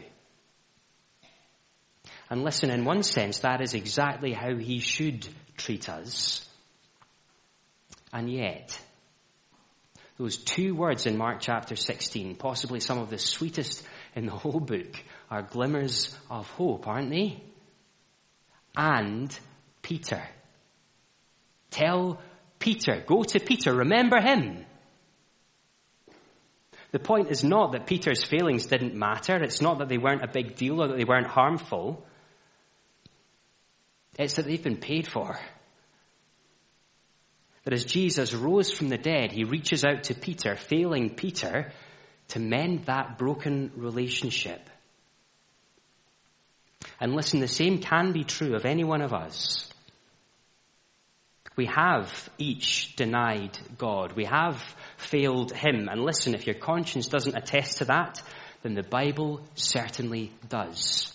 And 2.31 2.45
listen, 2.45 2.71
in 2.71 2.85
one 2.85 3.03
sense, 3.03 3.39
that 3.39 3.61
is 3.61 3.75
exactly 3.75 4.33
how 4.33 4.55
he 4.55 4.79
should 4.79 5.27
treat 5.57 5.89
us. 5.89 6.49
And 8.13 8.31
yet, 8.31 8.79
those 10.17 10.37
two 10.37 10.75
words 10.75 11.07
in 11.07 11.17
Mark 11.17 11.39
chapter 11.41 11.75
16, 11.75 12.37
possibly 12.37 12.81
some 12.81 12.99
of 12.99 13.11
the 13.11 13.19
sweetest 13.19 13.85
in 14.15 14.27
the 14.27 14.33
whole 14.33 14.61
book, 14.61 14.97
are 15.31 15.43
glimmers 15.43 16.17
of 16.31 16.49
hope, 16.51 16.87
aren't 16.87 17.11
they? 17.11 17.43
And 18.77 19.37
Peter. 19.83 20.23
Tell 21.71 22.21
Peter. 22.61 23.03
Go 23.07 23.25
to 23.25 23.41
Peter. 23.41 23.75
Remember 23.75 24.21
him. 24.21 24.65
The 26.93 27.01
point 27.01 27.33
is 27.33 27.43
not 27.43 27.73
that 27.73 27.87
Peter's 27.87 28.23
failings 28.23 28.67
didn't 28.67 28.95
matter. 28.95 29.43
It's 29.43 29.61
not 29.61 29.79
that 29.79 29.89
they 29.89 29.99
weren't 29.99 30.23
a 30.23 30.29
big 30.29 30.55
deal 30.55 30.81
or 30.81 30.87
that 30.89 30.97
they 30.97 31.05
weren't 31.05 31.27
harmful. 31.27 32.07
It's 34.17 34.35
that 34.35 34.47
they've 34.47 34.63
been 34.63 34.77
paid 34.77 35.09
for. 35.09 35.37
That 37.65 37.75
as 37.75 37.85
Jesus 37.85 38.35
rose 38.35 38.71
from 38.71 38.89
the 38.89 38.99
dead, 38.99 39.33
he 39.33 39.45
reaches 39.45 39.85
out 39.85 40.05
to 40.05 40.15
Peter, 40.15 40.55
failing 40.55 41.15
Peter, 41.15 41.73
to 42.29 42.39
mend 42.39 42.87
that 42.87 43.19
broken 43.19 43.73
relationship. 43.77 44.61
And 47.01 47.15
listen, 47.15 47.41
the 47.41 47.49
same 47.49 47.79
can 47.79 48.13
be 48.13 48.25
true 48.25 48.55
of 48.55 48.65
any 48.65 48.85
one 48.85 49.01
of 49.01 49.13
us. 49.13 49.71
We 51.57 51.67
have 51.67 52.29
each 52.37 52.97
denied 52.97 53.57
God. 53.79 54.15
We 54.17 54.25
have 54.25 54.63
failed 54.97 55.53
Him. 55.53 55.89
And 55.89 56.03
listen, 56.03 56.35
if 56.35 56.47
your 56.47 56.57
conscience 56.57 57.07
doesn't 57.07 57.37
attest 57.37 57.79
to 57.79 57.85
that, 57.87 58.21
then 58.63 58.75
the 58.75 58.83
Bible 58.83 59.41
certainly 59.55 60.33
does. 60.49 61.14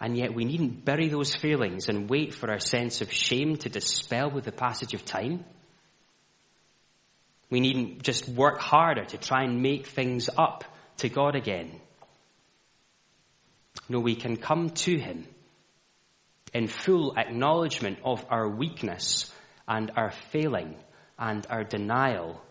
And 0.00 0.16
yet 0.16 0.34
we 0.34 0.44
needn't 0.44 0.84
bury 0.84 1.08
those 1.08 1.34
failings 1.34 1.88
and 1.88 2.10
wait 2.10 2.34
for 2.34 2.50
our 2.50 2.58
sense 2.58 3.00
of 3.00 3.12
shame 3.12 3.56
to 3.58 3.68
dispel 3.68 4.30
with 4.30 4.44
the 4.44 4.52
passage 4.52 4.92
of 4.92 5.04
time. 5.04 5.44
We 7.48 7.60
needn't 7.60 8.02
just 8.02 8.28
work 8.28 8.60
harder 8.60 9.04
to 9.04 9.18
try 9.18 9.44
and 9.44 9.62
make 9.62 9.86
things 9.86 10.28
up 10.36 10.64
to 10.98 11.08
God 11.08 11.34
again. 11.34 11.80
No, 13.88 14.00
we 14.00 14.16
can 14.16 14.36
come 14.36 14.70
to 14.70 14.98
Him 14.98 15.26
in 16.52 16.66
full 16.66 17.16
acknowledgement 17.16 17.98
of 18.04 18.24
our 18.30 18.48
weakness 18.48 19.32
and 19.68 19.92
our 19.96 20.10
failing 20.30 20.76
and 21.18 21.46
our 21.48 21.64
denial. 21.64 22.42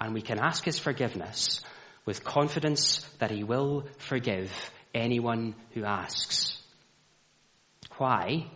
And 0.00 0.14
we 0.14 0.22
can 0.22 0.38
ask 0.38 0.64
His 0.64 0.78
forgiveness 0.78 1.62
with 2.04 2.22
confidence 2.22 3.00
that 3.18 3.30
He 3.30 3.44
will 3.44 3.86
forgive 3.98 4.52
anyone 4.98 5.54
who 5.74 5.84
asks. 5.84 6.58
Why? 7.96 8.46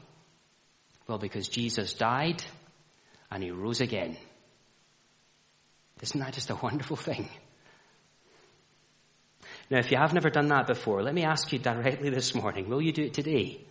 Well, 1.07 1.19
because 1.19 1.49
Jesus 1.49 1.95
died 1.95 2.43
and 3.31 3.43
he 3.43 3.51
rose 3.51 3.81
again. 3.81 4.17
Isn't 6.01 6.21
that 6.21 6.35
just 6.35 6.51
a 6.51 6.57
wonderful 6.63 6.97
thing? 6.97 7.29
Now, 9.71 9.79
if 9.79 9.91
you 9.91 9.97
have 9.97 10.13
never 10.13 10.31
done 10.31 10.49
that 10.49 10.67
before, 10.67 11.03
let 11.03 11.15
me 11.15 11.25
ask 11.25 11.53
you 11.53 11.59
directly 11.59 12.11
this 12.11 12.35
morning 12.35 12.69
will 12.69 12.83
you 12.83 12.93
do 12.93 13.05
it 13.05 13.15
today? 13.15 13.65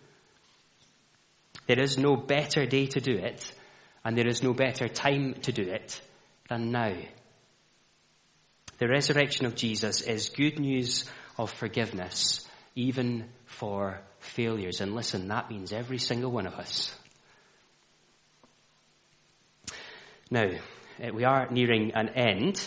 There 1.67 1.79
is 1.79 1.97
no 1.97 2.15
better 2.15 2.65
day 2.65 2.88
to 2.88 2.99
do 2.99 3.17
it, 3.17 3.53
and 4.03 4.17
there 4.17 4.27
is 4.27 4.41
no 4.41 4.53
better 4.53 4.88
time 4.88 5.36
to 5.43 5.51
do 5.51 5.63
it 5.63 6.01
than 6.49 6.71
now. 6.71 6.95
The 8.79 8.88
resurrection 8.88 9.45
of 9.45 9.55
Jesus 9.55 10.01
is 10.01 10.29
good 10.29 10.60
news 10.60 11.10
of 11.38 11.51
forgiveness 11.51 12.47
even 12.75 13.25
for 13.45 13.99
failures. 14.19 14.81
And 14.81 14.95
listen, 14.95 15.27
that 15.27 15.49
means 15.49 15.73
every 15.73 15.97
single 15.97 16.31
one 16.31 16.47
of 16.47 16.53
us. 16.53 16.95
Now, 20.29 20.49
eh, 20.99 21.12
we 21.13 21.25
are 21.25 21.49
nearing 21.51 21.91
an 21.93 22.10
end. 22.10 22.65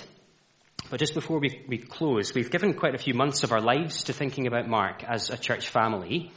But 0.90 1.00
just 1.00 1.14
before 1.14 1.38
we, 1.38 1.64
we 1.66 1.78
close, 1.78 2.34
we've 2.34 2.50
given 2.50 2.74
quite 2.74 2.94
a 2.94 2.98
few 2.98 3.14
months 3.14 3.42
of 3.42 3.52
our 3.52 3.60
lives 3.60 4.04
to 4.04 4.12
thinking 4.12 4.46
about 4.46 4.68
Mark 4.68 5.02
as 5.02 5.30
a 5.30 5.38
church 5.38 5.68
family. 5.68 6.30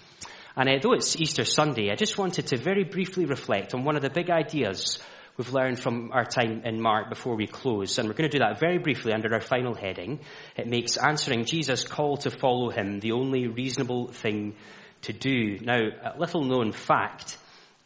And 0.55 0.69
uh, 0.69 0.79
though 0.81 0.93
it's 0.93 1.17
Easter 1.17 1.43
Sunday, 1.43 1.91
I 1.91 1.95
just 1.95 2.17
wanted 2.17 2.47
to 2.47 2.57
very 2.57 2.85
briefly 2.85 3.25
reflect 3.25 3.73
on 3.73 3.83
one 3.83 3.97
of 3.97 4.01
the 4.01 4.09
big 4.09 4.29
ideas 4.29 4.99
we've 5.37 5.53
learned 5.53 5.79
from 5.79 6.11
our 6.11 6.25
time 6.25 6.63
in 6.65 6.81
Mark 6.81 7.09
before 7.09 7.35
we 7.35 7.47
close. 7.47 7.97
And 7.97 8.07
we're 8.07 8.15
going 8.15 8.29
to 8.29 8.37
do 8.37 8.43
that 8.43 8.59
very 8.59 8.79
briefly 8.79 9.13
under 9.13 9.33
our 9.33 9.41
final 9.41 9.75
heading. 9.75 10.19
It 10.55 10.67
makes 10.67 10.97
answering 10.97 11.45
Jesus' 11.45 11.87
call 11.87 12.17
to 12.17 12.31
follow 12.31 12.69
him 12.69 12.99
the 12.99 13.11
only 13.11 13.47
reasonable 13.47 14.07
thing 14.07 14.55
to 15.03 15.13
do. 15.13 15.59
Now, 15.61 15.77
a 15.77 16.17
little 16.17 16.43
known 16.43 16.71
fact, 16.71 17.37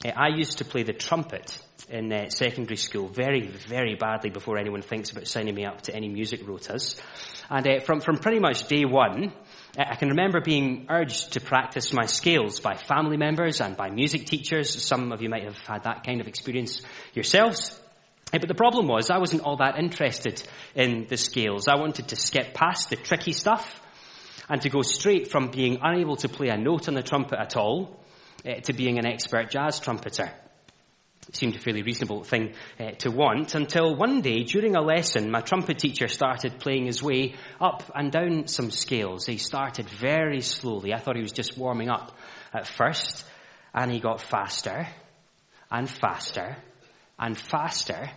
eh, 0.05 0.11
I 0.15 0.29
used 0.29 0.59
to 0.59 0.65
play 0.65 0.83
the 0.83 0.93
trumpet 0.93 1.59
in 1.89 2.11
uh, 2.13 2.29
secondary 2.29 2.77
school 2.77 3.09
very, 3.09 3.47
very 3.47 3.95
badly 3.95 4.29
before 4.29 4.57
anyone 4.57 4.81
thinks 4.81 5.11
about 5.11 5.27
signing 5.27 5.53
me 5.53 5.65
up 5.65 5.81
to 5.81 5.95
any 5.95 6.07
music 6.07 6.45
rotas. 6.45 7.01
And 7.49 7.67
uh, 7.67 7.79
from, 7.81 7.99
from 7.99 8.17
pretty 8.17 8.39
much 8.39 8.67
day 8.67 8.85
one, 8.85 9.33
I 9.77 9.95
can 9.95 10.09
remember 10.09 10.41
being 10.41 10.87
urged 10.89 11.33
to 11.33 11.39
practice 11.39 11.93
my 11.93 12.05
scales 12.05 12.59
by 12.59 12.75
family 12.75 13.15
members 13.15 13.61
and 13.61 13.77
by 13.77 13.89
music 13.89 14.25
teachers. 14.25 14.83
Some 14.83 15.13
of 15.13 15.21
you 15.21 15.29
might 15.29 15.43
have 15.43 15.57
had 15.59 15.83
that 15.83 16.03
kind 16.05 16.19
of 16.19 16.27
experience 16.27 16.81
yourselves. 17.13 17.79
But 18.31 18.47
the 18.47 18.55
problem 18.55 18.87
was 18.87 19.09
I 19.09 19.17
wasn't 19.17 19.43
all 19.43 19.57
that 19.57 19.77
interested 19.77 20.43
in 20.75 21.07
the 21.07 21.17
scales. 21.17 21.67
I 21.67 21.75
wanted 21.75 22.09
to 22.09 22.15
skip 22.15 22.53
past 22.53 22.89
the 22.89 22.97
tricky 22.97 23.31
stuff 23.31 23.81
and 24.49 24.61
to 24.61 24.69
go 24.69 24.81
straight 24.81 25.31
from 25.31 25.51
being 25.51 25.79
unable 25.81 26.17
to 26.17 26.29
play 26.29 26.49
a 26.49 26.57
note 26.57 26.89
on 26.89 26.93
the 26.93 27.03
trumpet 27.03 27.39
at 27.39 27.55
all 27.55 27.97
uh, 28.45 28.55
to 28.55 28.73
being 28.73 28.99
an 28.99 29.05
expert 29.05 29.49
jazz 29.51 29.79
trumpeter. 29.79 30.31
Seemed 31.33 31.55
a 31.55 31.59
fairly 31.59 31.83
reasonable 31.83 32.23
thing 32.23 32.55
uh, 32.79 32.91
to 32.99 33.11
want 33.11 33.55
until 33.55 33.95
one 33.95 34.21
day 34.21 34.43
during 34.43 34.75
a 34.75 34.81
lesson 34.81 35.31
my 35.31 35.41
trumpet 35.41 35.77
teacher 35.77 36.07
started 36.07 36.59
playing 36.59 36.87
his 36.87 37.01
way 37.01 37.35
up 37.59 37.89
and 37.95 38.11
down 38.11 38.47
some 38.47 38.71
scales. 38.71 39.27
He 39.27 39.37
started 39.37 39.87
very 39.87 40.41
slowly. 40.41 40.93
I 40.93 40.97
thought 40.97 41.15
he 41.15 41.21
was 41.21 41.31
just 41.31 41.57
warming 41.57 41.89
up 41.89 42.17
at 42.53 42.67
first 42.67 43.23
and 43.73 43.91
he 43.91 43.99
got 43.99 44.19
faster 44.19 44.87
and 45.69 45.89
faster 45.89 46.57
and 47.17 47.37
faster. 47.37 48.09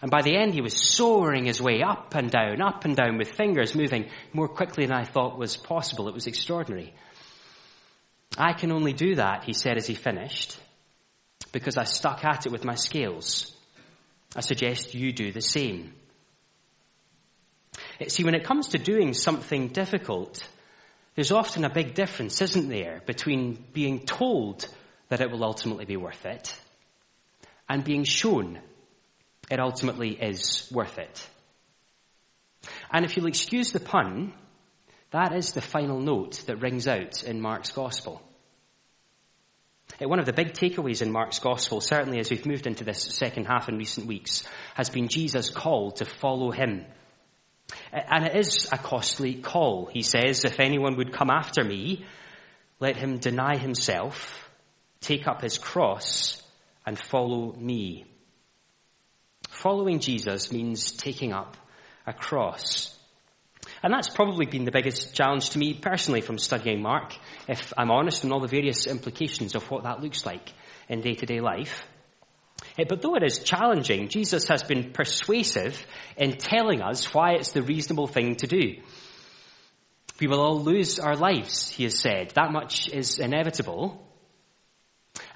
And 0.00 0.10
by 0.10 0.22
the 0.22 0.36
end 0.36 0.54
he 0.54 0.62
was 0.62 0.74
soaring 0.74 1.46
his 1.46 1.60
way 1.60 1.82
up 1.82 2.14
and 2.14 2.30
down, 2.30 2.62
up 2.62 2.84
and 2.84 2.96
down 2.96 3.18
with 3.18 3.32
fingers 3.32 3.74
moving 3.74 4.08
more 4.32 4.48
quickly 4.48 4.86
than 4.86 4.96
I 4.96 5.04
thought 5.04 5.38
was 5.38 5.56
possible. 5.56 6.08
It 6.08 6.14
was 6.14 6.26
extraordinary. 6.26 6.94
I 8.38 8.52
can 8.52 8.70
only 8.72 8.92
do 8.92 9.16
that, 9.16 9.44
he 9.44 9.52
said 9.52 9.76
as 9.76 9.86
he 9.86 9.94
finished, 9.94 10.58
because 11.52 11.76
I 11.76 11.84
stuck 11.84 12.24
at 12.24 12.46
it 12.46 12.52
with 12.52 12.64
my 12.64 12.74
scales. 12.74 13.56
I 14.36 14.40
suggest 14.40 14.94
you 14.94 15.12
do 15.12 15.32
the 15.32 15.40
same. 15.40 15.92
Eh, 18.00 18.08
see, 18.08 18.24
when 18.24 18.34
it 18.34 18.44
comes 18.44 18.68
to 18.68 18.78
doing 18.78 19.14
something 19.14 19.68
difficult, 19.68 20.46
there's 21.14 21.32
often 21.32 21.64
a 21.64 21.70
big 21.70 21.94
difference, 21.94 22.40
isn't 22.40 22.68
there, 22.68 23.02
between 23.06 23.64
being 23.72 24.00
told 24.00 24.66
that 25.08 25.20
it 25.20 25.30
will 25.30 25.44
ultimately 25.44 25.84
be 25.84 25.96
worth 25.96 26.24
it 26.24 26.56
and 27.68 27.84
being 27.84 28.04
shown 28.04 28.58
it 29.50 29.58
ultimately 29.58 30.10
is 30.10 30.68
worth 30.72 30.98
it. 30.98 31.28
And 32.92 33.04
if 33.04 33.16
you'll 33.16 33.26
excuse 33.26 33.72
the 33.72 33.80
pun, 33.80 34.32
that 35.10 35.34
is 35.34 35.52
the 35.52 35.60
final 35.60 36.00
note 36.00 36.42
that 36.46 36.56
rings 36.56 36.86
out 36.86 37.24
in 37.24 37.40
Mark's 37.40 37.72
Gospel. 37.72 38.22
Uh, 40.00 40.08
one 40.08 40.18
of 40.18 40.26
the 40.26 40.32
big 40.32 40.52
takeaways 40.52 41.02
in 41.02 41.10
Mark's 41.10 41.38
Gospel, 41.38 41.80
certainly 41.80 42.18
as 42.18 42.30
we've 42.30 42.46
moved 42.46 42.66
into 42.66 42.84
this 42.84 43.02
second 43.02 43.46
half 43.46 43.68
in 43.68 43.76
recent 43.76 44.06
weeks, 44.06 44.44
has 44.74 44.90
been 44.90 45.08
Jesus' 45.08 45.50
call 45.50 45.92
to 45.92 46.04
follow 46.04 46.50
him. 46.50 46.84
Uh, 47.92 48.00
and 48.08 48.26
it 48.26 48.36
is 48.36 48.68
a 48.72 48.78
costly 48.78 49.34
call. 49.34 49.86
He 49.86 50.02
says, 50.02 50.44
if 50.44 50.60
anyone 50.60 50.96
would 50.96 51.12
come 51.12 51.30
after 51.30 51.64
me, 51.64 52.04
let 52.78 52.96
him 52.96 53.18
deny 53.18 53.56
himself, 53.56 54.48
take 55.00 55.26
up 55.26 55.42
his 55.42 55.58
cross, 55.58 56.42
and 56.86 56.98
follow 56.98 57.52
me. 57.52 58.06
Following 59.48 60.00
Jesus 60.00 60.50
means 60.50 60.92
taking 60.92 61.32
up 61.32 61.56
a 62.06 62.12
cross. 62.12 62.96
And 63.82 63.92
that's 63.92 64.08
probably 64.08 64.46
been 64.46 64.64
the 64.64 64.72
biggest 64.72 65.14
challenge 65.14 65.50
to 65.50 65.58
me 65.58 65.74
personally 65.74 66.20
from 66.20 66.38
studying 66.38 66.82
Mark, 66.82 67.16
if 67.48 67.72
I'm 67.76 67.90
honest, 67.90 68.24
and 68.24 68.32
all 68.32 68.40
the 68.40 68.48
various 68.48 68.86
implications 68.86 69.54
of 69.54 69.70
what 69.70 69.84
that 69.84 70.00
looks 70.00 70.26
like 70.26 70.52
in 70.88 71.00
day 71.00 71.14
to 71.14 71.26
day 71.26 71.40
life. 71.40 71.82
Eh, 72.78 72.84
but 72.88 73.02
though 73.02 73.14
it 73.16 73.22
is 73.22 73.38
challenging, 73.38 74.08
Jesus 74.08 74.48
has 74.48 74.62
been 74.62 74.92
persuasive 74.92 75.84
in 76.16 76.36
telling 76.36 76.82
us 76.82 77.12
why 77.14 77.32
it's 77.32 77.52
the 77.52 77.62
reasonable 77.62 78.06
thing 78.06 78.36
to 78.36 78.46
do. 78.46 78.76
We 80.20 80.26
will 80.26 80.40
all 80.40 80.62
lose 80.62 80.98
our 80.98 81.16
lives, 81.16 81.70
he 81.70 81.84
has 81.84 81.98
said. 81.98 82.32
That 82.34 82.52
much 82.52 82.90
is 82.90 83.18
inevitable. 83.18 84.06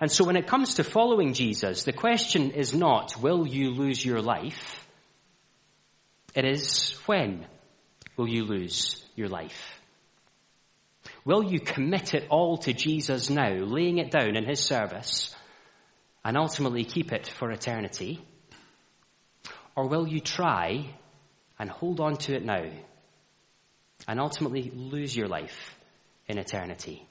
And 0.00 0.10
so 0.12 0.24
when 0.24 0.36
it 0.36 0.46
comes 0.46 0.74
to 0.74 0.84
following 0.84 1.32
Jesus, 1.32 1.84
the 1.84 1.92
question 1.92 2.50
is 2.50 2.74
not, 2.74 3.16
will 3.20 3.46
you 3.46 3.70
lose 3.70 4.04
your 4.04 4.20
life? 4.20 4.86
It 6.34 6.44
is, 6.44 6.92
when 7.06 7.46
will 8.16 8.28
you 8.28 8.44
lose 8.44 9.04
your 9.16 9.28
life? 9.28 9.80
Will 11.24 11.42
you 11.42 11.60
commit 11.60 12.14
it 12.14 12.26
all 12.28 12.58
to 12.58 12.72
Jesus 12.72 13.30
now, 13.30 13.52
laying 13.52 13.98
it 13.98 14.10
down 14.10 14.36
in 14.36 14.44
His 14.44 14.60
service, 14.60 15.34
and 16.24 16.36
ultimately 16.36 16.84
keep 16.84 17.12
it 17.12 17.26
for 17.26 17.50
eternity? 17.50 18.20
Or 19.76 19.88
will 19.88 20.06
you 20.06 20.20
try 20.20 20.94
and 21.58 21.70
hold 21.70 22.00
on 22.00 22.16
to 22.16 22.34
it 22.34 22.44
now, 22.44 22.64
and 24.06 24.20
ultimately 24.20 24.70
lose 24.74 25.16
your 25.16 25.28
life 25.28 25.74
in 26.28 26.38
eternity? 26.38 27.06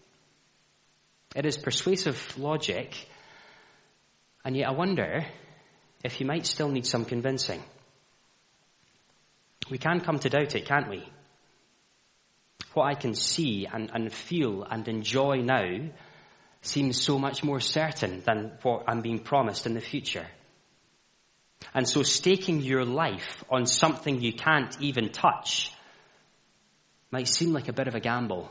It 1.35 1.45
is 1.45 1.57
persuasive 1.57 2.37
logic, 2.37 2.95
and 4.45 4.55
yet 4.55 4.67
I 4.67 4.71
wonder 4.71 5.25
if 6.03 6.19
you 6.19 6.27
might 6.27 6.45
still 6.45 6.69
need 6.69 6.85
some 6.85 7.05
convincing. 7.05 7.61
We 9.69 9.77
can 9.77 10.01
come 10.01 10.19
to 10.19 10.29
doubt 10.29 10.55
it, 10.55 10.65
can't 10.65 10.89
we? 10.89 11.03
What 12.73 12.85
I 12.85 12.95
can 12.95 13.13
see 13.13 13.67
and, 13.71 13.91
and 13.93 14.11
feel 14.11 14.63
and 14.63 14.87
enjoy 14.87 15.37
now 15.37 15.89
seems 16.61 16.99
so 17.01 17.19
much 17.19 17.43
more 17.43 17.59
certain 17.59 18.21
than 18.25 18.53
what 18.61 18.85
I'm 18.87 19.01
being 19.01 19.19
promised 19.19 19.65
in 19.65 19.73
the 19.73 19.81
future. 19.81 20.25
And 21.73 21.87
so 21.87 22.03
staking 22.03 22.61
your 22.61 22.85
life 22.85 23.43
on 23.49 23.65
something 23.65 24.21
you 24.21 24.33
can't 24.33 24.75
even 24.81 25.09
touch 25.11 25.71
might 27.11 27.27
seem 27.27 27.53
like 27.53 27.67
a 27.67 27.73
bit 27.73 27.87
of 27.87 27.95
a 27.95 27.99
gamble. 27.99 28.49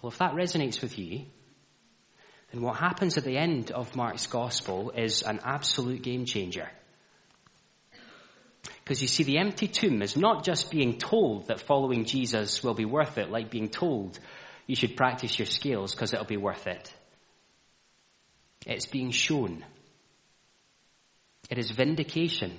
Well, 0.00 0.12
if 0.12 0.18
that 0.18 0.34
resonates 0.34 0.80
with 0.80 0.98
you, 0.98 1.26
then 2.52 2.62
what 2.62 2.76
happens 2.76 3.18
at 3.18 3.24
the 3.24 3.36
end 3.36 3.70
of 3.70 3.94
Mark's 3.94 4.26
gospel 4.26 4.90
is 4.90 5.22
an 5.22 5.40
absolute 5.44 6.02
game 6.02 6.24
changer. 6.24 6.68
Because 8.90 9.02
you 9.02 9.06
see, 9.06 9.22
the 9.22 9.38
empty 9.38 9.68
tomb 9.68 10.02
is 10.02 10.16
not 10.16 10.42
just 10.42 10.68
being 10.68 10.98
told 10.98 11.46
that 11.46 11.60
following 11.60 12.06
Jesus 12.06 12.64
will 12.64 12.74
be 12.74 12.84
worth 12.84 13.18
it, 13.18 13.30
like 13.30 13.48
being 13.48 13.68
told 13.68 14.18
you 14.66 14.74
should 14.74 14.96
practice 14.96 15.38
your 15.38 15.46
scales 15.46 15.94
because 15.94 16.12
it'll 16.12 16.24
be 16.24 16.36
worth 16.36 16.66
it. 16.66 16.92
It's 18.66 18.86
being 18.86 19.12
shown. 19.12 19.64
It 21.48 21.58
is 21.58 21.70
vindication. 21.70 22.58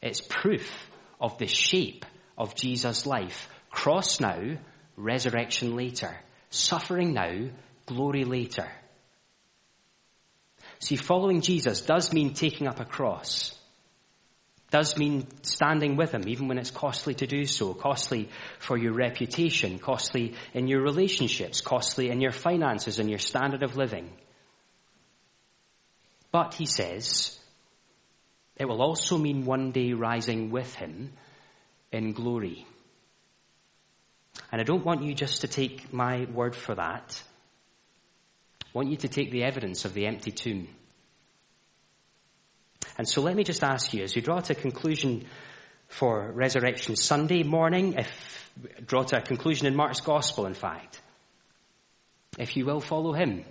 It's 0.00 0.22
proof 0.22 0.88
of 1.20 1.36
the 1.36 1.46
shape 1.46 2.06
of 2.38 2.54
Jesus' 2.54 3.04
life. 3.04 3.50
Cross 3.68 4.20
now, 4.20 4.56
resurrection 4.96 5.76
later. 5.76 6.16
Suffering 6.48 7.12
now, 7.12 7.50
glory 7.84 8.24
later. 8.24 8.66
See, 10.78 10.96
following 10.96 11.42
Jesus 11.42 11.82
does 11.82 12.14
mean 12.14 12.32
taking 12.32 12.66
up 12.66 12.80
a 12.80 12.86
cross. 12.86 13.57
Does 14.70 14.98
mean 14.98 15.26
standing 15.42 15.96
with 15.96 16.12
him, 16.12 16.28
even 16.28 16.46
when 16.46 16.58
it's 16.58 16.70
costly 16.70 17.14
to 17.14 17.26
do 17.26 17.46
so. 17.46 17.72
Costly 17.72 18.28
for 18.58 18.76
your 18.76 18.92
reputation, 18.92 19.78
costly 19.78 20.34
in 20.52 20.68
your 20.68 20.82
relationships, 20.82 21.62
costly 21.62 22.10
in 22.10 22.20
your 22.20 22.32
finances 22.32 22.98
and 22.98 23.08
your 23.08 23.18
standard 23.18 23.62
of 23.62 23.76
living. 23.76 24.10
But, 26.30 26.52
he 26.52 26.66
says, 26.66 27.38
it 28.56 28.66
will 28.66 28.82
also 28.82 29.16
mean 29.16 29.46
one 29.46 29.72
day 29.72 29.94
rising 29.94 30.50
with 30.50 30.74
him 30.74 31.12
in 31.90 32.12
glory. 32.12 32.66
And 34.52 34.60
I 34.60 34.64
don't 34.64 34.84
want 34.84 35.02
you 35.02 35.14
just 35.14 35.40
to 35.40 35.48
take 35.48 35.92
my 35.92 36.26
word 36.26 36.54
for 36.54 36.74
that. 36.74 37.22
I 38.62 38.68
want 38.74 38.90
you 38.90 38.98
to 38.98 39.08
take 39.08 39.30
the 39.30 39.44
evidence 39.44 39.86
of 39.86 39.94
the 39.94 40.06
empty 40.06 40.30
tomb. 40.30 40.68
And 42.98 43.08
so 43.08 43.22
let 43.22 43.36
me 43.36 43.44
just 43.44 43.62
ask 43.62 43.94
you, 43.94 44.02
as 44.02 44.16
we 44.16 44.20
draw 44.20 44.40
to 44.40 44.52
a 44.52 44.56
conclusion 44.56 45.24
for 45.86 46.30
Resurrection 46.32 46.96
Sunday 46.96 47.44
morning, 47.44 47.94
if 47.94 48.52
draw 48.84 49.04
to 49.04 49.18
a 49.18 49.20
conclusion 49.20 49.68
in 49.68 49.76
Mark's 49.76 50.00
Gospel, 50.00 50.46
in 50.46 50.54
fact, 50.54 51.00
if 52.38 52.56
you 52.56 52.66
will 52.66 52.80
follow 52.80 53.12
him, 53.12 53.44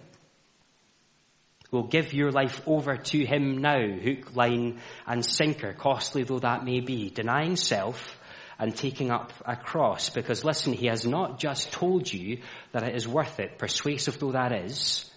will 1.72 1.88
give 1.88 2.14
your 2.14 2.32
life 2.32 2.62
over 2.68 2.98
to 2.98 3.26
him 3.26 3.58
now, 3.58 3.80
hook, 3.80 4.36
line, 4.36 4.80
and 5.06 5.26
sinker, 5.26 5.74
costly 5.74 6.24
though 6.24 6.40
that 6.40 6.66
may 6.66 6.82
be, 6.82 7.10
denying 7.10 7.56
self, 7.56 8.20
and 8.60 8.76
taking 8.76 9.12
up 9.12 9.32
a 9.46 9.56
cross. 9.56 10.10
Because 10.10 10.44
listen, 10.44 10.74
he 10.74 10.88
has 10.88 11.06
not 11.06 11.40
just 11.40 11.72
told 11.72 12.12
you 12.12 12.40
that 12.72 12.84
it 12.84 12.96
is 12.96 13.08
worth 13.08 13.40
it, 13.40 13.58
persuasive 13.58 14.20
though 14.20 14.32
that 14.34 14.52
is. 14.52 15.10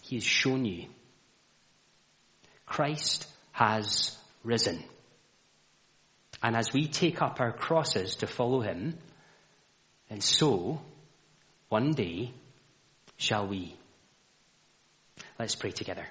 He 0.00 0.16
has 0.16 0.24
shown 0.24 0.64
you. 0.64 0.86
Christ 2.66 3.26
has 3.52 4.16
risen. 4.44 4.82
And 6.42 6.56
as 6.56 6.72
we 6.72 6.88
take 6.88 7.22
up 7.22 7.40
our 7.40 7.52
crosses 7.52 8.16
to 8.16 8.26
follow 8.26 8.60
him, 8.60 8.98
and 10.10 10.22
so, 10.22 10.80
one 11.68 11.92
day, 11.92 12.32
shall 13.16 13.46
we. 13.46 13.76
Let's 15.38 15.54
pray 15.54 15.70
together. 15.70 16.06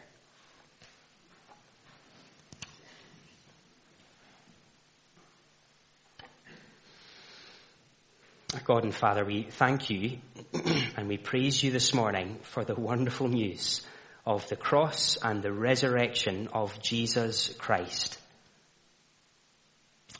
God 8.66 8.84
and 8.84 8.94
Father, 8.94 9.26
we 9.26 9.44
thank 9.44 9.90
you 9.90 10.20
and 10.98 11.08
we 11.08 11.18
praise 11.18 11.62
you 11.64 11.72
this 11.72 11.94
morning 11.94 12.40
for 12.44 12.64
the 12.64 12.76
wonderful 12.76 13.28
news 13.28 13.82
of 14.26 14.48
the 14.50 14.56
cross 14.56 15.18
and 15.18 15.42
the 15.42 15.52
resurrection 15.52 16.48
of 16.54 16.80
Jesus 16.82 17.54
Christ. 17.58 18.18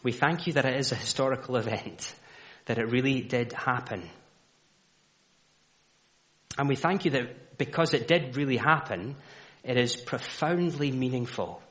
We 0.04 0.12
thank 0.12 0.48
you 0.48 0.54
that 0.54 0.66
it 0.66 0.80
is 0.80 0.92
a 0.92 0.96
historical 0.96 1.58
event, 1.58 2.14
that 2.66 2.80
it 2.80 2.90
really 2.90 3.22
did 3.22 3.54
happen. 3.54 4.10
And 6.58 6.68
we 6.68 6.76
thank 6.76 7.06
you 7.06 7.12
that 7.12 7.58
because 7.58 7.94
it 7.94 8.08
did 8.08 8.36
really 8.36 8.58
happen, 8.58 9.16
it 9.64 9.78
is 9.78 9.96
profoundly 9.96 10.92
meaningful. 10.92 11.62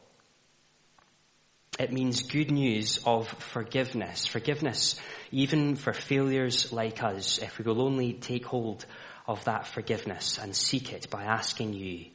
It 1.78 1.92
means 1.92 2.22
good 2.22 2.50
news 2.50 3.00
of 3.04 3.28
forgiveness. 3.28 4.26
Forgiveness 4.26 5.00
even 5.32 5.76
for 5.76 5.92
failures 5.92 6.72
like 6.72 7.02
us, 7.02 7.38
if 7.38 7.58
we 7.58 7.64
will 7.64 7.82
only 7.82 8.12
take 8.14 8.44
hold 8.44 8.84
of 9.26 9.44
that 9.44 9.66
forgiveness 9.66 10.38
and 10.38 10.54
seek 10.54 10.92
it 10.92 11.08
by 11.10 11.24
asking 11.24 11.72
you. 11.72 12.06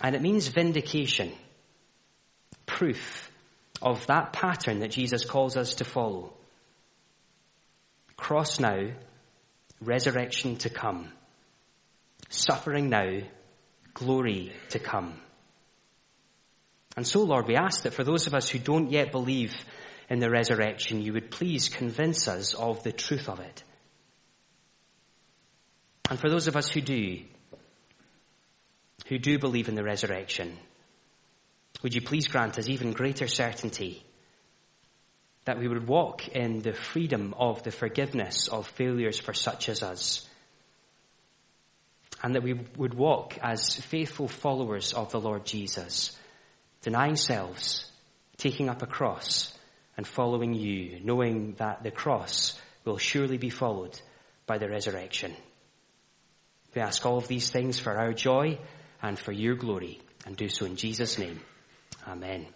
And 0.00 0.14
it 0.14 0.22
means 0.22 0.48
vindication, 0.48 1.32
proof 2.66 3.30
of 3.82 4.06
that 4.06 4.32
pattern 4.32 4.80
that 4.80 4.90
Jesus 4.90 5.24
calls 5.24 5.56
us 5.56 5.74
to 5.74 5.84
follow. 5.84 6.32
Cross 8.16 8.60
now, 8.60 8.90
resurrection 9.80 10.56
to 10.56 10.70
come. 10.70 11.10
Suffering 12.28 12.88
now, 12.88 13.20
glory 13.94 14.52
to 14.70 14.78
come. 14.78 15.20
And 16.96 17.06
so, 17.06 17.22
Lord, 17.22 17.46
we 17.46 17.56
ask 17.56 17.82
that 17.82 17.94
for 17.94 18.04
those 18.04 18.26
of 18.26 18.34
us 18.34 18.48
who 18.48 18.58
don't 18.58 18.90
yet 18.90 19.12
believe 19.12 19.54
in 20.08 20.18
the 20.18 20.30
resurrection, 20.30 21.02
you 21.02 21.12
would 21.12 21.30
please 21.30 21.68
convince 21.68 22.26
us 22.28 22.52
of 22.54 22.82
the 22.82 22.92
truth 22.92 23.28
of 23.28 23.40
it. 23.40 23.64
And 26.10 26.18
for 26.18 26.28
those 26.28 26.48
of 26.48 26.56
us 26.56 26.68
who 26.68 26.80
do, 26.80 27.22
who 29.10 29.18
do 29.18 29.40
believe 29.40 29.68
in 29.68 29.74
the 29.74 29.82
resurrection, 29.82 30.56
would 31.82 31.94
you 31.94 32.00
please 32.00 32.28
grant 32.28 32.58
us 32.58 32.68
even 32.68 32.92
greater 32.92 33.26
certainty 33.26 34.04
that 35.46 35.58
we 35.58 35.66
would 35.66 35.88
walk 35.88 36.28
in 36.28 36.60
the 36.60 36.72
freedom 36.72 37.34
of 37.36 37.64
the 37.64 37.72
forgiveness 37.72 38.46
of 38.46 38.68
failures 38.68 39.18
for 39.18 39.34
such 39.34 39.68
as 39.68 39.82
us. 39.82 40.28
And 42.22 42.36
that 42.36 42.44
we 42.44 42.52
would 42.76 42.94
walk 42.94 43.36
as 43.42 43.74
faithful 43.74 44.28
followers 44.28 44.92
of 44.92 45.10
the 45.10 45.20
Lord 45.20 45.44
Jesus, 45.44 46.16
denying 46.82 47.16
selves, 47.16 47.90
taking 48.36 48.68
up 48.68 48.82
a 48.82 48.86
cross, 48.86 49.52
and 49.96 50.06
following 50.06 50.54
you, 50.54 51.00
knowing 51.02 51.54
that 51.58 51.82
the 51.82 51.90
cross 51.90 52.56
will 52.84 52.98
surely 52.98 53.38
be 53.38 53.50
followed 53.50 54.00
by 54.46 54.58
the 54.58 54.68
resurrection. 54.68 55.34
We 56.76 56.82
ask 56.82 57.04
all 57.04 57.16
of 57.16 57.26
these 57.26 57.50
things 57.50 57.80
for 57.80 57.98
our 57.98 58.12
joy 58.12 58.60
and 59.02 59.18
for 59.18 59.32
your 59.32 59.54
glory, 59.54 60.00
and 60.26 60.36
do 60.36 60.48
so 60.48 60.66
in 60.66 60.76
Jesus' 60.76 61.18
name. 61.18 61.40
Amen. 62.06 62.46